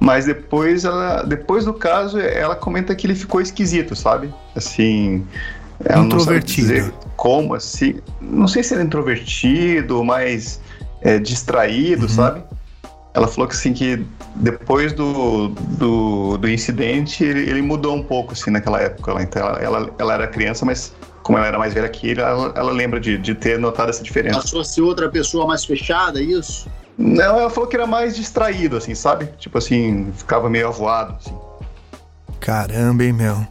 [0.00, 4.32] Mas depois, ela, depois do caso, ela comenta que ele ficou esquisito, sabe?
[4.54, 5.26] Assim.
[5.84, 6.72] Ela introvertido.
[6.74, 7.96] Não como, assim.
[8.20, 10.60] Não sei se era introvertido, mas
[11.02, 12.08] é, distraído, uhum.
[12.08, 12.42] sabe?
[13.12, 14.04] Ela falou que assim que
[14.36, 19.20] depois do, do, do incidente ele, ele, mudou um pouco assim naquela época.
[19.20, 20.94] Então ela, ela, ela era criança, mas
[21.24, 24.02] como ela era mais velha que ele, ela, ela lembra de, de ter notado essa
[24.02, 24.40] diferença.
[24.40, 26.68] Passou a ser outra pessoa mais fechada, é isso?
[26.98, 29.26] Não, ela falou que era mais distraído, assim, sabe?
[29.38, 31.34] Tipo assim, ficava meio avoado, assim.
[32.40, 33.46] Caramba, hein, meu.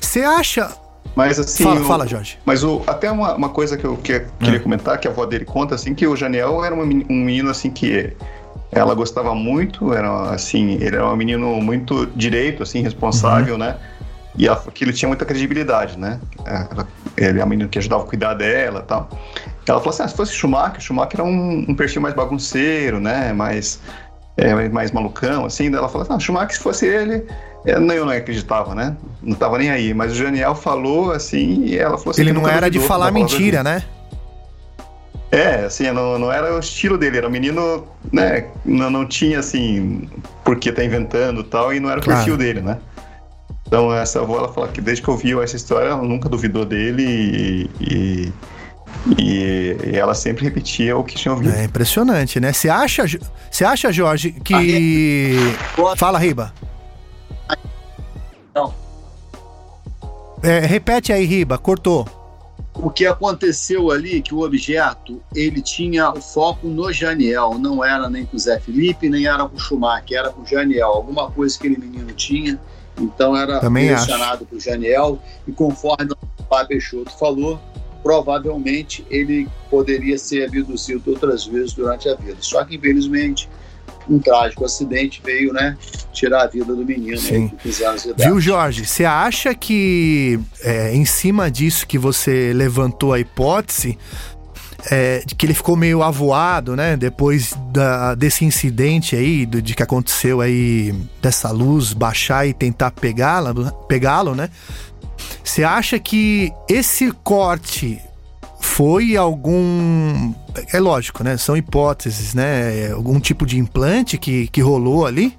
[0.00, 0.70] Você acha.
[1.16, 1.64] Mas assim.
[1.64, 2.38] Fala, o, fala, Jorge.
[2.44, 4.62] Mas o, até uma, uma coisa que eu que, queria hum.
[4.62, 8.16] comentar, que a avó dele conta, assim, que o Janiel era um menino, assim, que
[8.70, 13.60] ela gostava muito, era assim, ele era um menino muito direito, assim, responsável, uhum.
[13.60, 13.76] né?
[14.36, 16.18] E ela, que ele tinha muita credibilidade, né?
[16.44, 19.08] Ela, ele é um menino que ajudava a cuidar dela e tal.
[19.68, 23.32] Ela falou assim: ah, se fosse Schumacher, Schumacher era um, um, perfil mais bagunceiro, né?
[23.32, 23.80] Mais,
[24.36, 27.26] é, mais malucão, assim, ela falou, ah, Schumacher, se fosse ele,
[27.64, 28.96] eu não, eu não acreditava, né?
[29.22, 29.92] Não tava nem aí.
[29.92, 32.22] Mas o Janiel falou assim e ela falou assim.
[32.22, 33.82] Ele não era de falar mentira, né?
[35.30, 38.48] É, assim, não, não era o estilo dele, era um menino, né?
[38.66, 40.06] Não, não tinha assim,
[40.44, 42.78] porque tá inventando tal, e não era o perfil dele, né?
[43.72, 47.02] Então essa avó, ela fala que desde que ouviu essa história, ela nunca duvidou dele
[47.02, 48.32] e, e,
[49.16, 51.54] e, e ela sempre repetia o que tinha ouvido.
[51.54, 52.52] É impressionante, né?
[52.52, 53.04] Você acha,
[53.50, 55.38] você acha, Jorge, que...
[55.96, 56.52] Fala, Riba.
[58.54, 58.74] Não.
[60.42, 62.06] É, repete aí, Riba, cortou.
[62.74, 68.10] O que aconteceu ali, que o objeto, ele tinha o foco no Janiel, não era
[68.10, 71.30] nem com o Zé Felipe, nem era com o Schumacher, era com o Janiel, alguma
[71.30, 72.60] coisa que aquele menino tinha,
[73.02, 77.60] então era Também direcionado para o Janiel, e conforme o Fábio Peixoto falou,
[78.02, 82.36] provavelmente ele poderia ser abduzido outras vezes durante a vida.
[82.40, 83.48] Só que, infelizmente,
[84.08, 85.76] um trágico acidente veio, né,
[86.12, 87.34] tirar a vida do menino Sim.
[87.34, 88.30] aí, com 15 anos de idade.
[88.30, 88.86] Viu, Jorge?
[88.86, 93.98] Você acha que é, em cima disso que você levantou a hipótese,
[94.90, 96.96] é, que ele ficou meio avoado, né?
[96.96, 102.90] Depois da, desse incidente aí, do, de que aconteceu aí, dessa luz baixar e tentar
[102.90, 103.54] pegá-la,
[103.88, 104.48] pegá-lo, né?
[105.44, 108.00] Você acha que esse corte
[108.60, 110.32] foi algum.
[110.72, 111.36] É lógico, né?
[111.36, 112.90] São hipóteses, né?
[112.92, 115.36] Algum tipo de implante que, que rolou ali?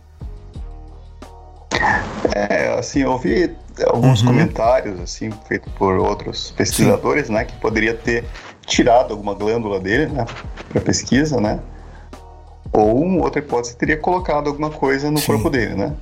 [2.35, 3.51] É, assim, eu ouvi
[3.87, 8.23] alguns comentários, assim, feitos por outros pesquisadores, né, que poderia ter
[8.65, 10.25] tirado alguma glândula dele, né,
[10.69, 11.59] para pesquisa, né,
[12.71, 15.93] ou outra hipótese teria colocado alguma coisa no corpo dele, né.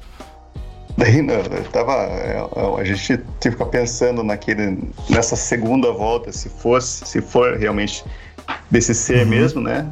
[0.98, 2.38] Daí, não, eu tava, é,
[2.78, 4.78] a gente tinha que ficar pensando naquele,
[5.10, 8.04] nessa segunda volta, se fosse, se for realmente
[8.70, 9.88] desse ser mesmo, né,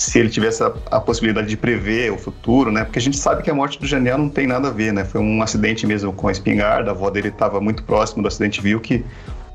[0.00, 2.84] se ele tivesse a, a, possibilidade de prever o futuro, né?
[2.84, 5.04] Porque a gente sabe que a morte do Janiel não tem nada a ver, né?
[5.04, 8.62] Foi um acidente mesmo com a espingarda, a avó dele estava muito próximo do acidente,
[8.62, 9.04] viu que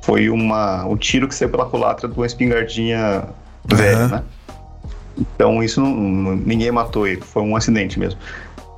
[0.05, 3.23] foi uma, um tiro que saiu pela culatra de uma espingardinha
[3.69, 3.77] uhum.
[3.77, 4.23] velha, né?
[5.17, 8.19] Então isso não, ninguém matou ele, foi um acidente mesmo.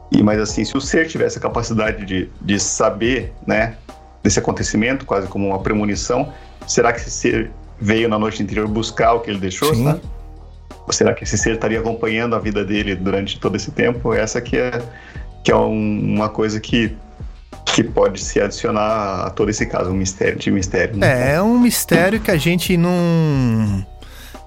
[0.10, 3.76] E mas assim, se o ser tivesse a capacidade de, de saber, né,
[4.24, 6.32] desse acontecimento, quase como uma premonição,
[6.66, 9.84] será que esse ser veio na noite anterior buscar o que ele deixou, Sim.
[9.84, 10.02] Sabe?
[10.86, 14.14] Ou será que esse ser estaria acompanhando a vida dele durante todo esse tempo?
[14.14, 14.82] Essa que é,
[15.44, 16.96] que é um, uma coisa que,
[17.78, 20.98] que pode se adicionar a todo esse caso, um mistério de mistério.
[20.98, 21.32] Né?
[21.32, 23.86] É, é um mistério que a gente não.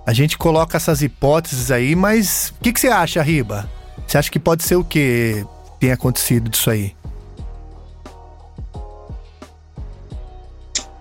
[0.05, 3.71] A gente coloca essas hipóteses aí, mas o que, que você acha, Riba?
[4.05, 5.47] Você acha que pode ser o que
[5.79, 6.97] tem acontecido disso aí?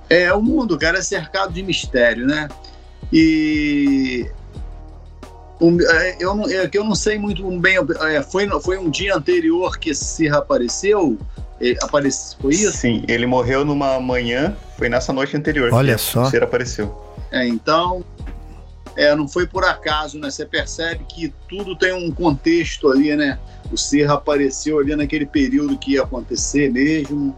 [0.07, 2.47] É, o mundo, cara, é cercado de mistério, né?
[3.11, 4.29] E
[5.89, 7.77] é, eu, não, é, eu não sei muito bem.
[8.01, 11.17] É, foi, foi um dia anterior que esse apareceu?
[11.59, 12.77] Ele apareceu, foi isso?
[12.77, 15.73] Sim, ele morreu numa manhã, foi nessa noite anterior.
[15.73, 16.23] Olha que só.
[16.23, 16.95] O Sirra apareceu.
[17.31, 18.03] É, então.
[18.95, 20.29] É, não foi por acaso, né?
[20.29, 23.39] Você percebe que tudo tem um contexto ali, né?
[23.71, 27.35] O Serra apareceu ali naquele período que ia acontecer mesmo.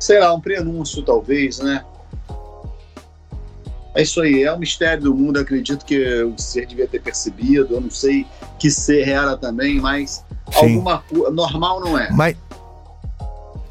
[0.00, 1.84] Sei lá, um prenúncio talvez, né?
[3.94, 5.38] É isso aí, é um mistério do mundo.
[5.38, 7.74] Acredito que o ser devia ter percebido.
[7.74, 8.26] Eu não sei
[8.58, 10.76] que ser era também, mas Sim.
[10.76, 11.30] alguma coisa.
[11.30, 12.10] Normal não é.
[12.10, 12.36] Mas.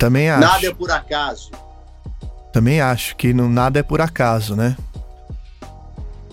[0.02, 0.42] Também acho.
[0.42, 1.52] Nada é por acaso.
[2.52, 4.76] Também acho que não, nada é por acaso, né?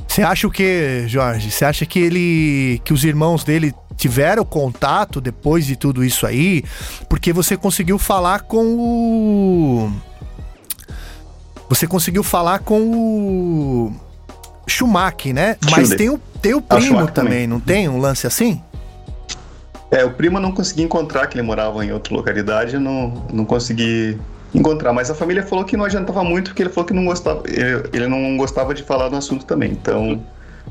[0.07, 1.51] Você acha o que, Jorge?
[1.51, 2.81] Você acha que ele.
[2.83, 6.65] que os irmãos dele tiveram contato depois de tudo isso aí?
[7.11, 9.93] Porque você conseguiu falar com o
[11.69, 13.93] você conseguiu falar com o
[14.67, 15.57] Schumacher, né?
[15.71, 18.63] Mas tem o, tem o primo também, também, não tem um lance assim?
[19.91, 23.27] É, o primo eu não consegui encontrar, que ele morava em outra localidade, eu não,
[23.33, 24.19] não consegui
[24.55, 24.93] encontrar.
[24.93, 27.89] Mas a família falou que não adiantava muito, porque ele falou que não gostava, ele,
[27.93, 29.73] ele não gostava de falar do assunto também.
[29.73, 30.23] Então,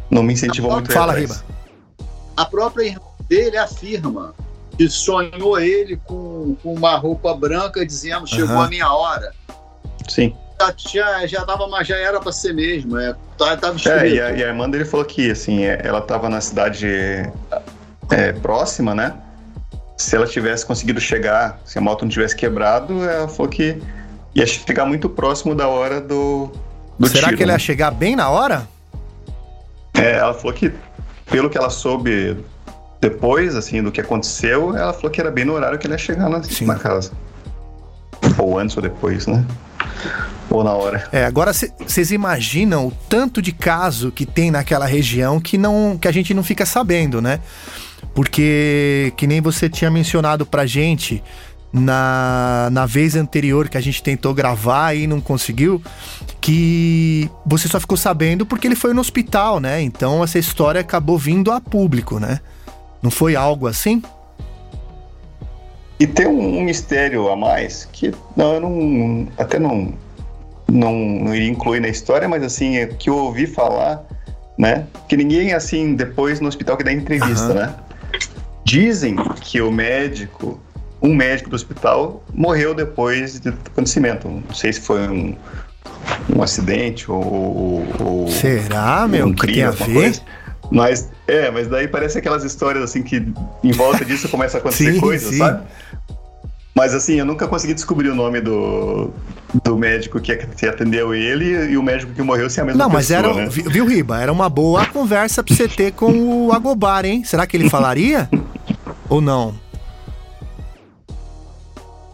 [0.10, 0.92] não me incentivou muito.
[0.92, 1.36] Fala, Riba.
[2.36, 4.36] A própria irmã dele afirma
[4.78, 8.66] que sonhou ele com, com uma roupa branca dizendo chegou Aham.
[8.66, 9.34] a minha hora.
[10.08, 10.36] Sim.
[10.92, 14.44] Já, já, tava, já era pra ser mesmo, é, tava, tava É, e a, e
[14.44, 16.88] a irmã dele falou que, assim, é, ela estava na cidade
[18.12, 19.14] é, próxima, né?
[19.98, 23.82] Se ela tivesse conseguido chegar, se a moto não tivesse quebrado, ela falou que
[24.36, 26.52] ia chegar muito próximo da hora do,
[27.00, 27.56] do Será tiro, que ele né?
[27.56, 28.68] ia chegar bem na hora?
[29.94, 30.72] É, ela falou que,
[31.26, 32.38] pelo que ela soube
[33.02, 35.98] depois, assim, do que aconteceu, ela falou que era bem no horário que ele ia
[35.98, 37.12] chegar na, na casa.
[38.38, 39.44] Ou antes ou depois, né?
[40.50, 41.08] Ou na hora.
[41.12, 46.08] É, agora vocês imaginam o tanto de caso que tem naquela região que não que
[46.08, 47.40] a gente não fica sabendo, né?
[48.18, 51.24] Porque que nem você tinha mencionado pra gente
[51.72, 55.80] na, na vez anterior que a gente tentou gravar e não conseguiu,
[56.42, 59.84] que você só ficou sabendo porque ele foi no hospital, né?
[59.84, 62.40] Então essa história acabou vindo a público, né?
[63.04, 64.02] Não foi algo assim?
[66.00, 69.94] E tem um, um mistério a mais que não, eu não até não
[70.68, 74.04] não, não iria incluir na história, mas assim, é que eu ouvi falar,
[74.58, 74.88] né?
[75.08, 77.76] Que ninguém assim depois no hospital que dá entrevista, né?
[78.72, 80.60] Dizem que o médico,
[81.02, 84.28] um médico do hospital morreu depois do acontecimento.
[84.28, 85.38] Não sei se foi um,
[86.36, 89.28] um acidente ou, ou Será, meu?
[89.28, 89.94] um que tem crime, a ver?
[89.94, 90.22] coisa.
[90.70, 93.26] Mas é, mas daí parece aquelas histórias assim que
[93.64, 95.38] em volta disso começa a acontecer Sim, coisas, sim.
[95.38, 95.64] sabe?
[96.76, 99.12] Mas assim, eu nunca consegui descobrir o nome do,
[99.64, 102.84] do médico que, que atendeu ele e o médico que morreu se é a mesma
[102.84, 103.48] Não, mas pessoa, era, né?
[103.50, 104.22] vi- viu, Riba?
[104.22, 106.12] Era uma boa conversa pra você ter com
[106.48, 107.24] o Agobar, hein?
[107.24, 108.30] Será que ele falaria?
[109.10, 109.56] Ou não?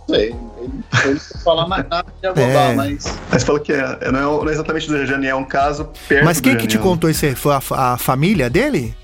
[0.08, 0.36] Não sei.
[0.60, 0.72] Ele,
[1.06, 2.76] ele falar mais nada de Agobá, É.
[2.76, 3.20] mas.
[3.32, 6.26] Mas falou que é, não, é, não é exatamente do Janiel, é um caso perto
[6.26, 7.36] Mas quem do que te contou isso aí?
[7.36, 7.62] Foi a,
[7.94, 8.96] a família dele?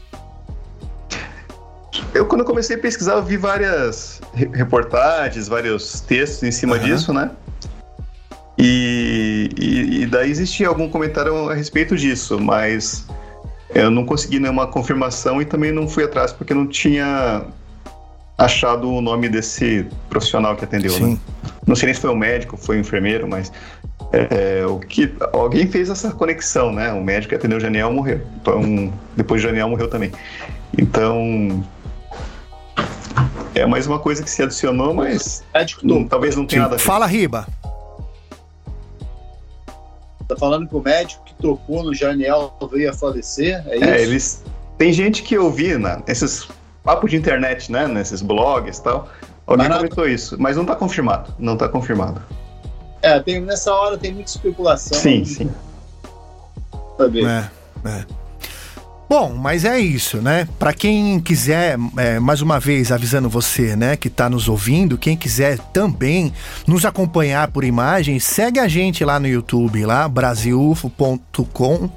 [2.14, 6.76] Eu, quando eu comecei a pesquisar, eu vi várias re- reportagens, vários textos em cima
[6.76, 6.86] Aham.
[6.86, 7.32] disso, né?
[8.58, 13.06] E, e, e daí existia algum comentário a respeito disso, mas
[13.74, 17.46] eu não consegui nenhuma confirmação e também não fui atrás porque não tinha
[18.40, 20.98] achado o nome desse profissional que atendeu, né?
[20.98, 21.20] Sim.
[21.68, 23.52] Não sei nem se foi um médico, foi um enfermeiro, mas
[24.14, 26.92] é, o que alguém fez essa conexão, né?
[26.94, 28.22] O médico que atendeu o Janiel morreu.
[28.42, 30.12] Então, depois o Janiel morreu também.
[30.78, 31.64] Então,
[33.54, 36.78] é mais uma coisa que se adicionou, mas Médico não- talvez não tenha nada a
[36.78, 36.84] ver.
[36.84, 37.46] Fala, Riba.
[40.28, 43.64] Tá falando que o médico que tocou no Janiel veio a falecer?
[43.68, 43.86] É isso?
[43.86, 44.44] É, eles
[44.78, 46.48] tem gente que eu vi né, nesses
[46.84, 49.09] papos de internet, né, nesses blogs e tal.
[49.45, 51.34] Alguém não- comentou isso, mas não tá confirmado.
[51.39, 52.21] Não tá confirmado.
[53.01, 54.97] É, tem, nessa hora tem muita especulação.
[54.97, 55.49] Sim, sim.
[56.97, 57.25] Saber.
[57.25, 57.49] É,
[57.89, 58.05] é.
[59.09, 60.47] Bom, mas é isso, né?
[60.59, 65.17] Pra quem quiser, é, mais uma vez avisando você, né, que tá nos ouvindo, quem
[65.17, 66.32] quiser também
[66.67, 71.89] nos acompanhar por imagem, segue a gente lá no YouTube, lá, brasilufo.com.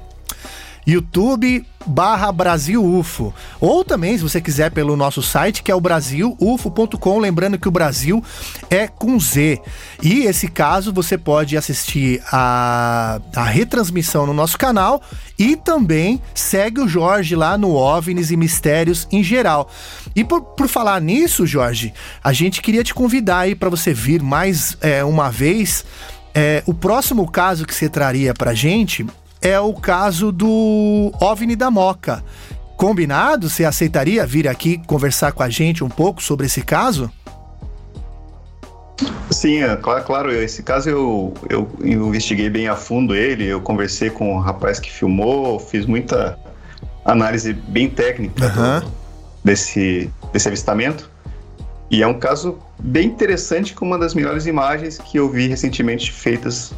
[0.85, 3.33] YouTube barra Brasil UFO.
[3.59, 7.19] Ou também, se você quiser, pelo nosso site, que é o brasilufo.com.
[7.19, 8.23] Lembrando que o Brasil
[8.69, 9.61] é com Z.
[10.01, 15.01] E esse caso você pode assistir a, a retransmissão no nosso canal
[15.37, 19.69] e também segue o Jorge lá no OVNIs e Mistérios em geral.
[20.15, 24.21] E por, por falar nisso, Jorge, a gente queria te convidar aí para você vir
[24.21, 25.85] mais é, uma vez.
[26.35, 29.05] É, o próximo caso que você traria pra gente
[29.43, 32.23] é o caso do OVNI da Moca.
[32.77, 33.49] Combinado?
[33.49, 37.11] Você aceitaria vir aqui conversar com a gente um pouco sobre esse caso?
[39.29, 40.31] Sim, é, claro, claro.
[40.31, 43.45] Esse caso eu, eu investiguei bem a fundo ele.
[43.45, 46.39] Eu conversei com o rapaz que filmou, fiz muita
[47.03, 48.91] análise bem técnica do-
[49.43, 51.11] desse, desse avistamento.
[51.91, 56.11] E é um caso bem interessante, com uma das melhores imagens que eu vi recentemente
[56.11, 56.73] feitas,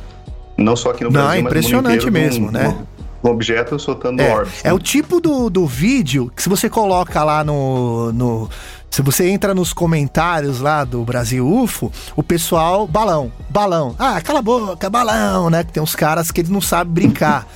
[0.57, 2.75] não só aqui no Não, Brasil, é no mundo impressionante de um- mesmo, né?
[3.23, 4.53] Um objeto soltando É, orbes.
[4.63, 8.49] é o tipo do, do vídeo que se você coloca lá no, no.
[8.91, 12.87] Se você entra nos comentários lá do Brasil UFO, o pessoal.
[12.87, 13.95] Balão, balão.
[13.97, 15.63] Ah, cala a boca, balão, né?
[15.63, 17.47] Que tem uns caras que eles não sabem brincar.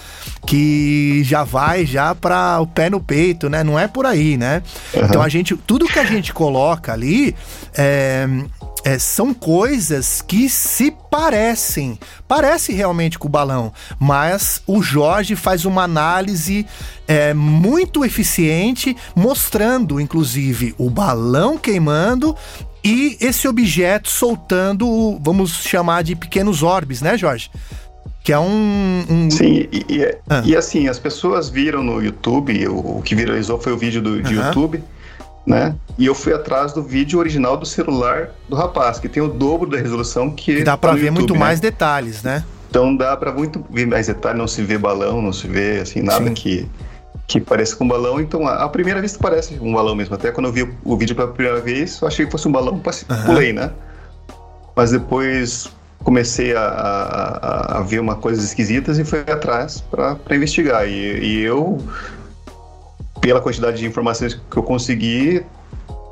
[0.45, 3.63] Que já vai já para o pé no peito, né?
[3.63, 4.63] Não é por aí, né?
[4.93, 5.55] Então a gente.
[5.55, 7.35] Tudo que a gente coloca ali
[7.77, 8.27] é,
[8.84, 11.99] é, são coisas que se parecem.
[12.27, 16.65] Parece realmente com o balão, mas o Jorge faz uma análise
[17.07, 22.36] é, muito eficiente, mostrando, inclusive, o balão queimando
[22.84, 27.51] e esse objeto soltando, vamos chamar de pequenos orbes, né, Jorge?
[28.23, 29.06] Que é um.
[29.10, 30.41] um- Sim, e, e Ah.
[30.45, 34.22] e assim, as pessoas viram no YouTube, o, o que viralizou foi o vídeo do,
[34.22, 34.34] de.
[34.34, 34.84] YouTube,
[35.49, 35.76] né?
[35.97, 39.67] E eu fui atrás do vídeo original do celular do rapaz, que tem o dobro
[39.71, 40.57] da resolução que.
[40.57, 41.39] que dá tá no ver YouTube, muito né?
[41.39, 42.43] mais detalhes, né?
[42.69, 46.03] Então dá pra muito ver mais detalhe, não se vê balão, não se vê assim,
[46.03, 46.34] nada Sim.
[46.35, 46.67] que,
[47.27, 48.21] que pareça com balão.
[48.21, 50.13] Então, à primeira vista parece um balão mesmo.
[50.13, 52.80] Até quando eu vi o, vídeo pela primeira vez, eu achei que fosse um balão,
[53.09, 53.26] Aham.
[53.26, 53.71] pulei, né?
[54.76, 55.67] Mas depois
[56.03, 60.88] comecei a, a- a- ver uma coisas esquisitas e fui atrás pra investigar.
[60.88, 61.80] E, e eu,
[63.21, 65.43] pela quantidade de informações que eu consegui,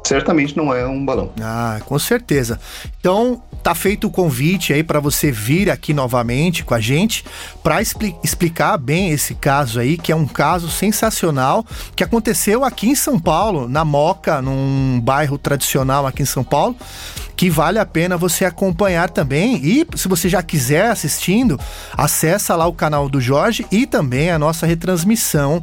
[0.07, 1.31] certamente não é um balão.
[1.41, 2.59] Ah, com certeza.
[2.99, 7.25] Então, tá feito o convite aí para você vir aqui novamente com a gente
[7.61, 11.65] para expli explicar bem esse caso aí, que é um caso sensacional
[11.95, 16.75] que aconteceu aqui em São Paulo, na Moca, num bairro tradicional aqui em São Paulo,
[17.35, 19.57] que vale a pena você acompanhar também.
[19.57, 21.59] E se você já quiser assistindo,
[21.95, 25.61] acessa lá o canal do Jorge e também a nossa retransmissão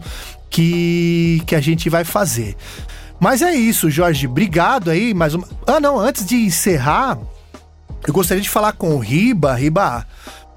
[0.55, 2.57] que, que a gente vai fazer.
[3.19, 4.29] Mas é isso, Jorge.
[4.29, 5.13] Obrigado aí.
[5.13, 5.49] Mais uma...
[5.67, 5.99] Ah, não.
[5.99, 7.19] Antes de encerrar,
[8.07, 10.07] eu gostaria de falar com o Riba, Riba,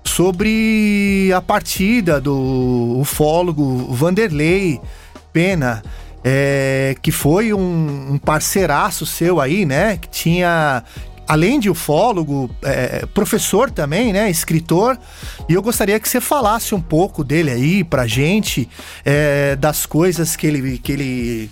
[0.03, 4.79] sobre a partida do ufólogo Vanderlei
[5.33, 5.81] Pena.
[6.23, 9.97] É, que foi um, um parceiraço seu aí, né?
[9.97, 10.83] Que tinha
[11.27, 14.29] além de ufólogo, é, professor também, né?
[14.29, 14.97] Escritor.
[15.49, 18.69] E eu gostaria que você falasse um pouco dele aí pra gente,
[19.03, 21.49] é, das coisas que ele, que ele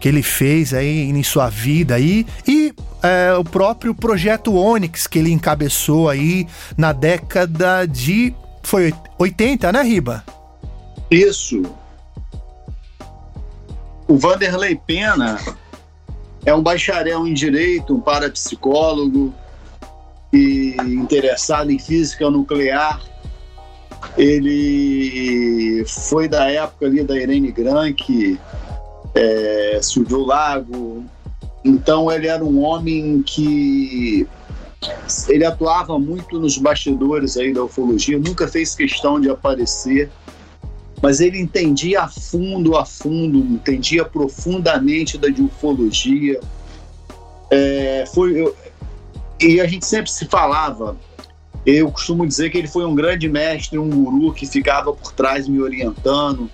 [0.00, 5.16] que ele fez aí em sua vida aí e é, o próprio projeto Onyx que
[5.16, 6.44] ele encabeçou aí
[6.76, 8.34] na década de
[8.64, 10.24] foi 80, né, Riba?
[11.08, 11.62] Isso.
[14.08, 15.38] O Vanderlei Pena
[16.44, 19.32] é um bacharel em direito, um parapsicólogo
[20.32, 23.00] e interessado em física nuclear.
[24.16, 28.38] Ele foi da época ali da Irene Grank,
[29.14, 31.04] é, Silvio Lago.
[31.64, 34.26] Então ele era um homem que
[35.28, 40.10] ele atuava muito nos bastidores aí da ufologia, nunca fez questão de aparecer,
[41.02, 46.40] mas ele entendia a fundo, a fundo, entendia profundamente da ufologia.
[47.50, 48.56] É, foi, eu,
[49.40, 50.96] e a gente sempre se falava.
[51.66, 55.48] Eu costumo dizer que ele foi um grande mestre, um guru que ficava por trás
[55.48, 56.48] me orientando,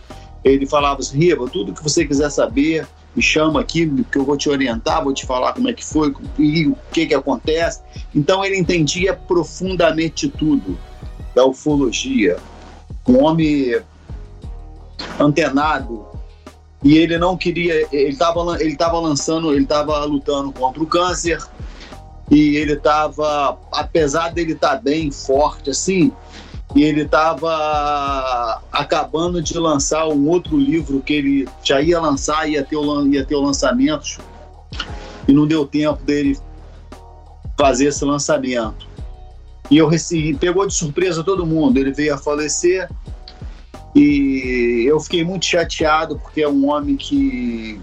[0.45, 4.37] ele falava assim, Riva, tudo que você quiser saber, me chama aqui, que eu vou
[4.37, 7.81] te orientar, vou te falar como é que foi e o que que acontece.
[8.15, 10.79] Então ele entendia profundamente tudo
[11.35, 12.39] da ufologia.
[13.07, 13.81] Um homem
[15.19, 16.07] antenado
[16.83, 21.39] e ele não queria, ele estava ele tava lançando, ele estava lutando contra o câncer
[22.31, 26.13] e ele estava, apesar dele estar tá bem forte assim,
[26.75, 32.63] e ele estava acabando de lançar um outro livro que ele já ia lançar, ia
[32.63, 34.21] ter o, ia ter o lançamento,
[35.27, 36.39] e não deu tempo dele
[37.59, 38.87] fazer esse lançamento.
[39.71, 42.89] E eu recebi, pegou de surpresa todo mundo, ele veio a falecer,
[43.95, 47.81] e eu fiquei muito chateado, porque é um homem que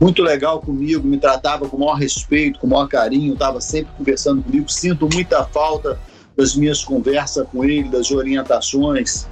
[0.00, 3.92] muito legal comigo, me tratava com o maior respeito, com o maior carinho, estava sempre
[3.96, 5.98] conversando comigo, sinto muita falta
[6.36, 9.26] das minhas conversas com ele, das orientações.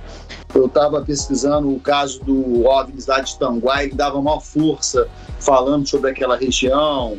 [0.54, 5.06] Eu estava pesquisando o caso do OVNIs lá de Tanguá, ele dava maior força
[5.38, 7.18] falando sobre aquela região,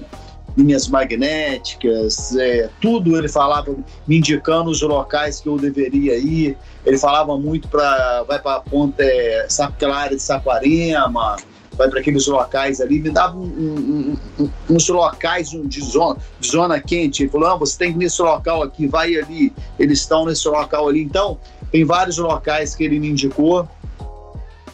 [0.58, 3.76] linhas magnéticas, é, tudo ele falava,
[4.08, 6.58] me indicando os locais que eu deveria ir.
[6.86, 9.48] Ele falava muito para vai para a ponta, é,
[9.94, 11.38] área de Saquarema,
[11.78, 16.48] vai para aqueles locais ali, me dava um, um, um, uns locais de zona, de
[16.48, 17.24] zona quente.
[17.24, 20.88] Ele falou: você tem que ir nesse local aqui, vai ali, eles estão nesse local
[20.88, 21.02] ali.
[21.02, 21.38] Então,
[21.72, 23.68] tem vários locais que ele me indicou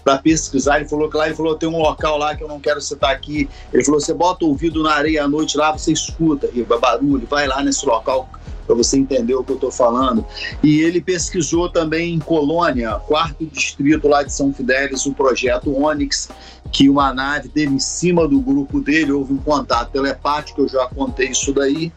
[0.03, 0.79] para pesquisar.
[0.79, 3.11] Ele falou que lá ele falou: tem um local lá que eu não quero citar
[3.11, 3.49] aqui.
[3.73, 7.27] Ele falou: você bota o ouvido na areia à noite lá, você escuta, Riba, barulho,
[7.29, 8.29] vai lá nesse local
[8.65, 10.25] para você entender o que eu estou falando.
[10.63, 16.29] E ele pesquisou também em Colônia, quarto distrito lá de São Fidélis, o projeto Onyx,
[16.71, 20.87] que uma nave dele em cima do grupo dele, houve um contato telepático, eu já
[20.87, 21.91] contei isso daí.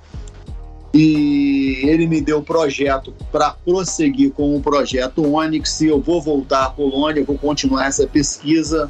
[0.95, 5.81] E ele me deu o projeto para prosseguir com o projeto Onyx.
[5.81, 8.89] E eu vou voltar à Colônia, vou continuar essa pesquisa.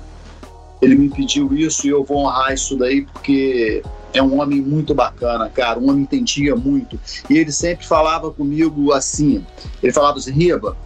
[0.82, 3.82] Ele me pediu isso e eu vou honrar isso daí, porque
[4.12, 5.80] é um homem muito bacana, cara.
[5.80, 7.00] Um homem entendia muito.
[7.30, 9.42] E ele sempre falava comigo assim:
[9.82, 10.76] ele falava assim, Riba,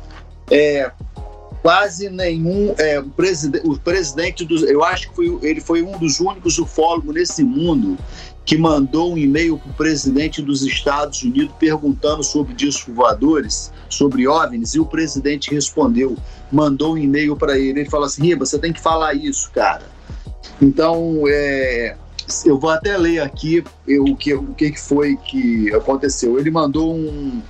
[0.49, 0.93] é,
[1.63, 5.99] quase nenhum é, o, preside, o presidente dos eu acho que foi, ele foi um
[5.99, 7.99] dos únicos ufólogos nesse mundo
[8.49, 14.27] que mandou um e-mail para o presidente dos Estados Unidos perguntando sobre discos voadores, sobre
[14.27, 16.17] OVNIs, e o presidente respondeu,
[16.51, 17.81] mandou um e-mail para ele.
[17.81, 19.85] Ele falou assim: Riba, você tem que falar isso, cara.
[20.63, 21.95] Então, é,
[22.47, 26.39] eu vou até ler aqui o que, o que foi que aconteceu.
[26.39, 27.43] Ele mandou um,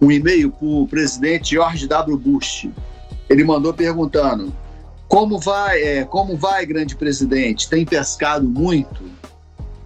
[0.00, 2.18] um e-mail para o presidente George W.
[2.18, 2.68] Bush.
[3.30, 4.52] Ele mandou perguntando:
[5.06, 7.70] como vai, é, como vai, grande presidente?
[7.70, 9.11] Tem pescado muito?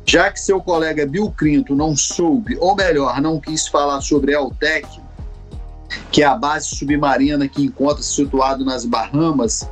[0.09, 4.39] Já que seu colega Bill Clinton não soube, ou melhor, não quis falar sobre a
[4.39, 4.89] Altec,
[6.13, 9.69] que é a base submarina que encontra-se situado nas Bahamas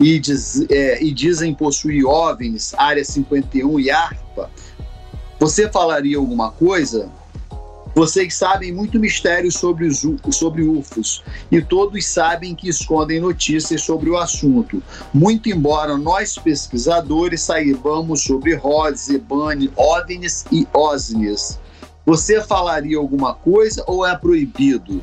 [0.00, 4.50] e, diz, é, e dizem possuir OVNIs, Área 51 e ARPA,
[5.38, 7.08] Você falaria alguma coisa?
[7.98, 14.08] Vocês sabem muito mistério sobre os sobre UFOs e todos sabem que escondem notícias sobre
[14.08, 14.80] o assunto.
[15.12, 21.58] Muito embora nós pesquisadores saibamos sobre ROS, EBANI, OVNIs e OSNIs.
[22.06, 25.02] Você falaria alguma coisa ou é proibido?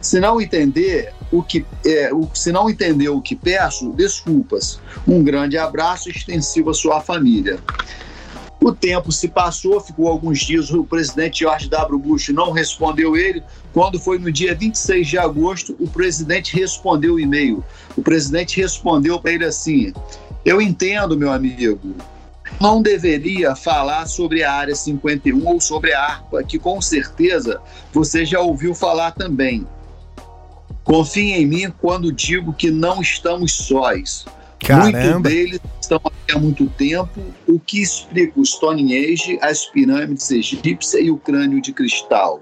[0.00, 4.80] Se não entender o que é, o, se não entender o que peço, desculpas.
[5.06, 7.60] Um grande abraço extensivo à sua família.
[8.64, 11.98] O tempo se passou, ficou alguns dias, o presidente George W.
[11.98, 13.42] Bush não respondeu ele.
[13.74, 17.62] Quando foi no dia 26 de agosto, o presidente respondeu o e-mail.
[17.94, 19.92] O presidente respondeu para ele assim:
[20.46, 21.94] Eu entendo, meu amigo,
[22.58, 27.60] não deveria falar sobre a Área 51 ou sobre a ARPA, que com certeza
[27.92, 29.66] você já ouviu falar também.
[30.82, 34.24] Confie em mim quando digo que não estamos sós.
[34.72, 41.04] Muitos deles estão aqui há muito tempo, o que explica o Stonehenge, as pirâmides egípcias
[41.04, 42.40] e o crânio de cristal.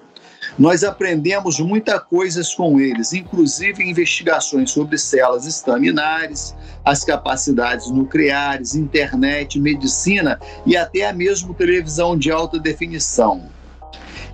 [0.58, 6.54] Nós aprendemos muita coisas com eles, inclusive investigações sobre células estaminares,
[6.84, 13.48] as capacidades nucleares, internet, medicina e até mesmo televisão de alta definição.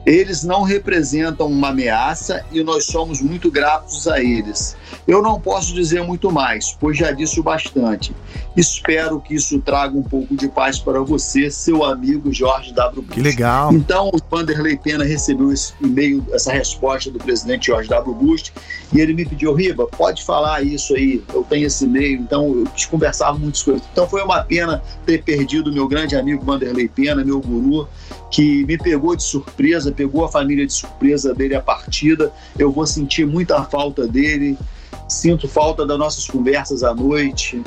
[0.08, 4.74] Eles não representam uma ameaça e nós somos muito gratos a eles.
[5.06, 8.14] Eu não posso dizer muito mais, pois já disse o bastante.
[8.56, 13.02] Espero que isso traga um pouco de paz para você, seu amigo Jorge W.
[13.02, 13.14] Bush.
[13.14, 13.70] Que legal.
[13.70, 18.14] Então, o Vanderlei Pena recebeu esse e-mail, essa resposta do presidente George W.
[18.14, 18.50] Bush,
[18.92, 22.64] e ele me pediu, Riba, pode falar isso aí, eu tenho esse e-mail, então eu
[22.74, 23.82] quis conversar muitas coisas.
[23.92, 27.86] Então foi uma pena ter perdido meu grande amigo Vanderlei Pena, meu guru,
[28.30, 32.32] que me pegou de surpresa, pegou a família de surpresa dele a partida.
[32.56, 34.56] Eu vou sentir muita falta dele,
[35.08, 37.60] sinto falta das nossas conversas à noite.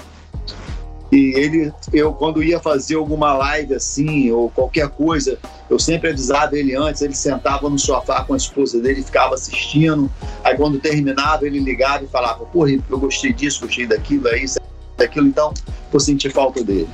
[1.12, 5.38] E ele, eu quando ia fazer alguma live assim, ou qualquer coisa,
[5.70, 10.10] eu sempre avisava ele antes, ele sentava no sofá com a esposa dele ficava assistindo.
[10.42, 14.58] Aí quando terminava, ele ligava e falava, Rico, eu gostei disso, gostei daquilo, é isso,
[14.98, 15.54] é aquilo, então
[15.92, 16.88] vou sentir falta dele.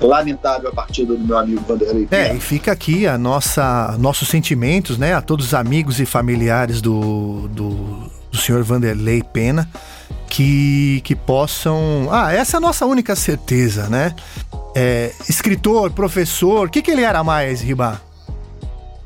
[0.00, 4.96] Lamentável a partida do meu amigo Vanderlei É, e fica aqui a nossa, nossos sentimentos,
[4.96, 9.68] né, a todos os amigos e familiares do, do, do senhor Vanderlei Pena,
[10.28, 12.08] que, que possam.
[12.10, 14.14] Ah, essa é a nossa única certeza, né?
[14.74, 18.00] É, escritor, professor, o que, que ele era mais, Ribá?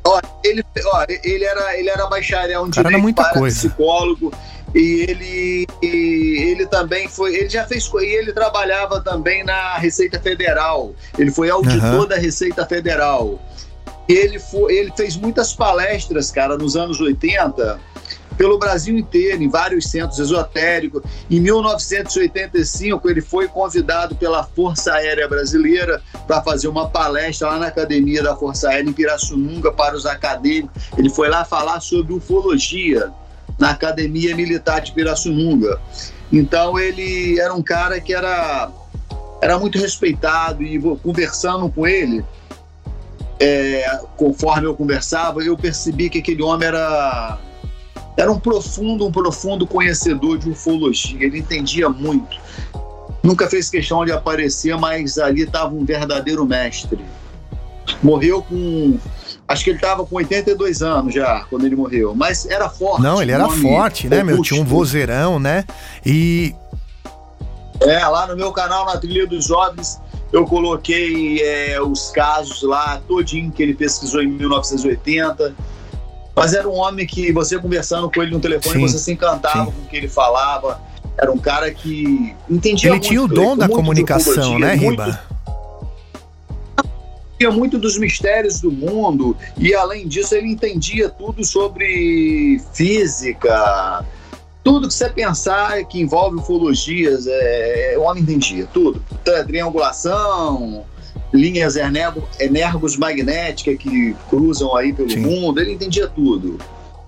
[0.06, 3.56] Ó, ele, ó, ele, era, ele era bacharel em Cara, era direito, muita coisa.
[3.56, 4.30] psicólogo
[4.74, 10.18] e ele, e ele também foi, ele já fez, e ele trabalhava também na Receita
[10.18, 10.94] Federal.
[11.16, 12.08] Ele foi auditor Aham.
[12.08, 13.40] da Receita Federal.
[14.08, 17.80] Ele foi, ele fez muitas palestras, cara, nos anos 80
[18.36, 21.02] pelo Brasil inteiro, em vários centros esotéricos.
[21.30, 27.66] Em 1985, ele foi convidado pela Força Aérea Brasileira para fazer uma palestra lá na
[27.68, 30.82] Academia da Força Aérea em Pirassununga para os acadêmicos.
[30.98, 33.12] Ele foi lá falar sobre ufologia
[33.58, 35.80] na Academia Militar de Pirassununga.
[36.32, 38.70] Então ele era um cara que era,
[39.40, 42.24] era muito respeitado e conversando com ele,
[43.40, 47.38] é, conforme eu conversava, eu percebi que aquele homem era
[48.16, 51.24] era um profundo, um profundo conhecedor de ufologia.
[51.24, 52.36] Ele entendia muito.
[53.22, 57.04] Nunca fez questão de aparecer, mas ali estava um verdadeiro mestre.
[58.02, 58.98] Morreu com.
[59.54, 62.14] Acho que ele estava com 82 anos já, quando ele morreu.
[62.14, 63.02] Mas era forte.
[63.02, 64.42] Não, ele era forte, né, meu?
[64.42, 65.64] Tinha um vozeirão, né?
[66.04, 66.54] E
[67.80, 70.00] É, lá no meu canal, na Trilha dos Jovens,
[70.32, 75.54] eu coloquei é, os casos lá, todinho que ele pesquisou em 1980.
[76.36, 79.66] Mas era um homem que você conversando com ele no telefone, Sim, você se encantava
[79.66, 80.80] com o que ele falava.
[81.16, 85.18] Era um cara que entendia ele muito, tinha o dom da comunicação, né, muito-
[87.44, 94.04] Entendia muito dos mistérios do mundo e além disso ele entendia tudo sobre física.
[94.62, 99.02] Tudo que você pensar que envolve ufologias é, o homem entendia tudo.
[99.46, 100.84] Triangulação
[101.32, 106.58] linhas energo, energos magnéticas que cruzam aí pelo mundo ele entendia tudo.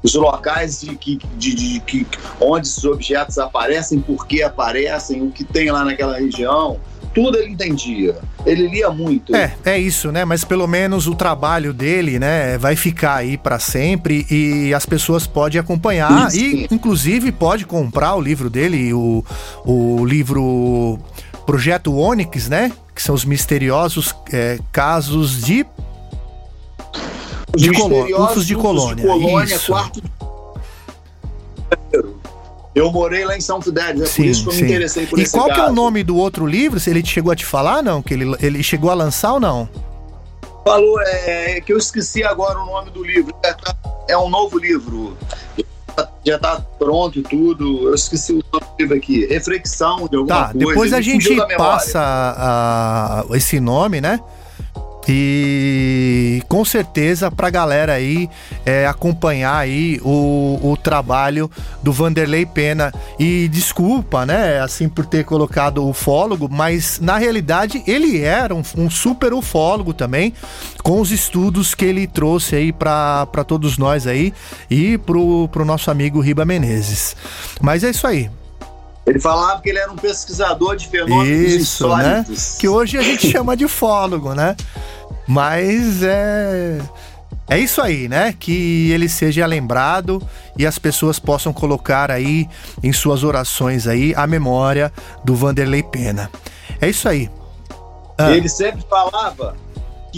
[0.03, 2.07] Os locais de que, de, de- que
[2.41, 6.79] onde esses objetos aparecem, por que aparecem, o que tem lá naquela região,
[7.17, 8.15] tudo ele entendia.
[8.45, 9.35] Ele lia muito.
[9.35, 10.27] É, é isso, né?
[10.27, 15.27] Mas pelo menos o trabalho dele, né, vai ficar aí pra sempre e as pessoas
[15.27, 19.25] podem acompanhar Isso, e, inclusive, pode comprar o livro dele, o,
[19.65, 20.99] o livro
[21.47, 22.71] Projeto Onyx, né?
[22.95, 25.65] Que são os misteriosos é, casos de
[27.57, 28.45] de de colônia.
[28.45, 30.03] de colônia, quarto
[32.77, 34.61] Eu morei lá em São Fidélis, é por Sim, isso que eu sim.
[34.65, 36.79] me interessei por E esse qual que é o nome do outro livro?
[36.79, 38.03] Se ele chegou a te falar, não?
[38.03, 39.67] Que ele, ele chegou a lançar ou não?
[40.63, 43.35] Falou, é, que eu esqueci agora o nome do livro.
[43.43, 43.75] É, tá-
[44.11, 45.17] é um novo livro.
[46.23, 47.89] Já está pronto e tudo.
[47.89, 49.25] Eu esqueci o nome do livro aqui.
[49.27, 50.59] Reflexão de alguma Tá, coisa.
[50.69, 54.21] depois a gente passa a- esse nome, né?
[55.09, 58.29] E com certeza pra galera aí
[58.65, 61.51] é, acompanhar aí o, o trabalho
[61.83, 62.93] do Vanderlei Pena.
[63.19, 68.63] E desculpa, né, assim, por ter colocado o ufólogo, mas na realidade ele era um,
[68.77, 70.33] um super ufólogo também,
[70.83, 74.33] com os estudos que ele trouxe aí pra todos nós aí
[74.71, 77.17] e pro, pro nosso amigo Riba Menezes.
[77.61, 78.29] Mas é isso aí.
[79.07, 82.25] Ele falava que ele era um pesquisador de fenômenos Isso, né?
[82.59, 84.57] Que hoje a gente chama de ufólogo, né?
[85.27, 86.79] Mas é.
[87.49, 88.35] É isso aí, né?
[88.39, 90.21] Que ele seja lembrado
[90.59, 92.49] e as pessoas possam colocar aí
[92.83, 94.93] em suas orações aí a memória
[95.25, 96.29] do Vanderlei Pena.
[96.81, 97.31] É isso aí.
[98.19, 99.55] Ah, Ele sempre falava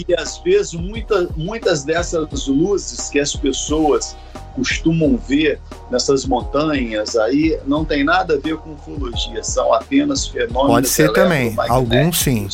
[0.03, 4.15] que às vezes muita, muitas dessas luzes que as pessoas
[4.55, 5.59] costumam ver
[5.89, 11.11] nessas montanhas aí não tem nada a ver com ufologia, são apenas fenômenos pode ser
[11.13, 11.55] também.
[11.57, 12.47] Alguns sim.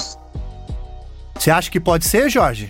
[1.38, 2.70] Você acha que pode ser, Jorge?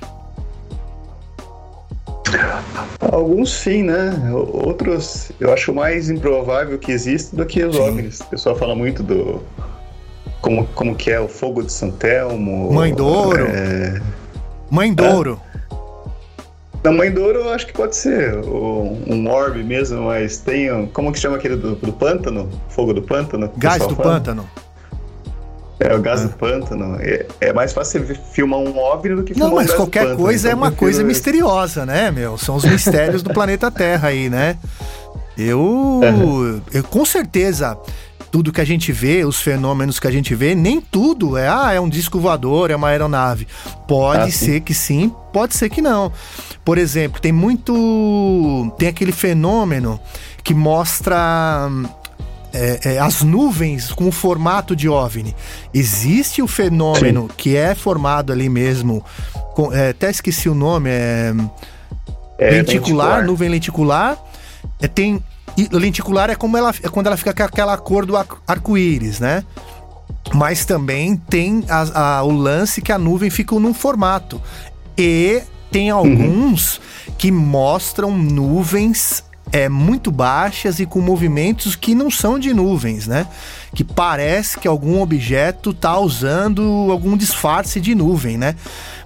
[2.99, 4.13] Alguns sim, né?
[4.33, 8.19] Outros eu acho mais improvável que exista do que os OVNIs.
[8.21, 9.41] O pessoal fala muito do.
[10.41, 12.71] Como, como que é o fogo de Santelmo.
[12.73, 13.45] Mãe Douro.
[13.47, 14.01] É...
[14.69, 15.39] Mãe Douro.
[16.83, 20.71] Na Mãe Douro eu acho que pode ser um orbe mesmo, mas tem.
[20.71, 22.49] um- Como que chama aquele do, do pântano?
[22.69, 23.51] Fogo do pântano?
[23.57, 24.09] Gás do fala?
[24.11, 24.47] pântano.
[25.79, 26.97] É, o gás do pântano.
[27.01, 30.19] É, é mais fácil você filmar um OVNI do que filmar Não, mas qualquer pântano,
[30.19, 32.37] coisa é então uma eu prefiro coisa misteriosa, né, meu?
[32.37, 34.55] São os mistérios do planeta Terra aí, né?
[35.37, 36.01] Eu,
[36.71, 37.77] eu com certeza
[38.35, 41.71] tudo que a gente vê, os fenômenos que a gente vê, nem tudo é, ah,
[41.71, 43.47] é um disco voador, é uma aeronave.
[43.87, 44.31] Pode Ah, sim.
[44.45, 46.11] ser que sim, pode ser que não.
[46.65, 48.73] Por exemplo, tem muito.
[48.77, 49.97] Tem aquele fenômeno
[50.43, 51.15] que mostra.
[51.71, 51.85] hum,
[52.53, 55.33] é, é, as nuvens com o formato de OVNI.
[55.73, 59.01] Existe o fenômeno que é formado ali mesmo,
[59.53, 61.33] com- é, até esqueci o nome, é,
[62.37, 63.25] É, lenticular, lenticular.
[63.25, 64.17] nuvem lenticular.
[64.81, 65.21] É, tem
[65.57, 69.19] e lenticular é como ela é quando ela fica com aquela cor do ar- arco-íris,
[69.19, 69.43] né?
[70.33, 74.41] Mas também tem a- a- o lance que a nuvem fica num formato.
[74.97, 75.41] E
[75.71, 76.79] tem alguns
[77.17, 83.25] que mostram nuvens é, muito baixas e com movimentos que não são de nuvens, né?
[83.73, 88.55] Que parece que algum objeto tá usando algum disfarce de nuvem, né?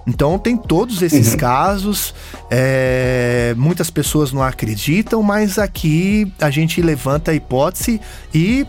[0.06, 2.14] Então tem todos esses casos.
[2.50, 8.00] é, muitas pessoas não acreditam, mas aqui a gente levanta a hipótese
[8.34, 8.66] e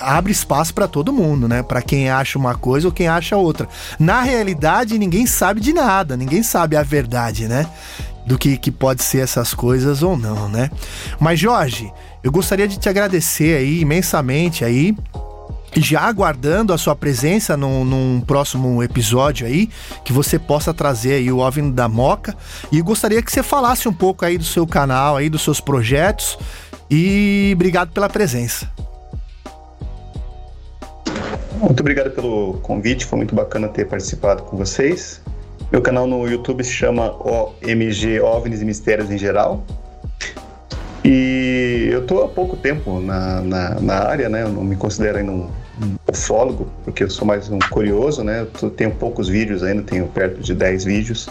[0.00, 1.62] abre espaço para todo mundo, né?
[1.62, 3.68] Para quem acha uma coisa ou quem acha outra.
[3.98, 7.66] Na realidade, ninguém sabe de nada, ninguém sabe a verdade, né?
[8.26, 10.70] Do que, que pode ser essas coisas ou não, né?
[11.18, 11.92] Mas Jorge,
[12.22, 14.96] eu gostaria de te agradecer aí imensamente aí
[15.76, 19.68] já aguardando a sua presença num, num próximo episódio aí,
[20.04, 22.34] que você possa trazer aí o OVNI da Moca.
[22.72, 26.38] E gostaria que você falasse um pouco aí do seu canal, aí dos seus projetos.
[26.90, 28.68] E obrigado pela presença.
[31.60, 35.20] Muito obrigado pelo convite, foi muito bacana ter participado com vocês.
[35.70, 39.64] Meu canal no YouTube se chama OMG OVNIs e Mistérios em Geral.
[41.04, 44.42] E eu tô há pouco tempo na, na, na área, né?
[44.42, 45.50] Eu não me considero ainda um
[46.08, 48.46] ufólogo, porque eu sou mais um curioso, né?
[48.62, 51.28] Eu tenho poucos vídeos ainda, tenho perto de 10 vídeos.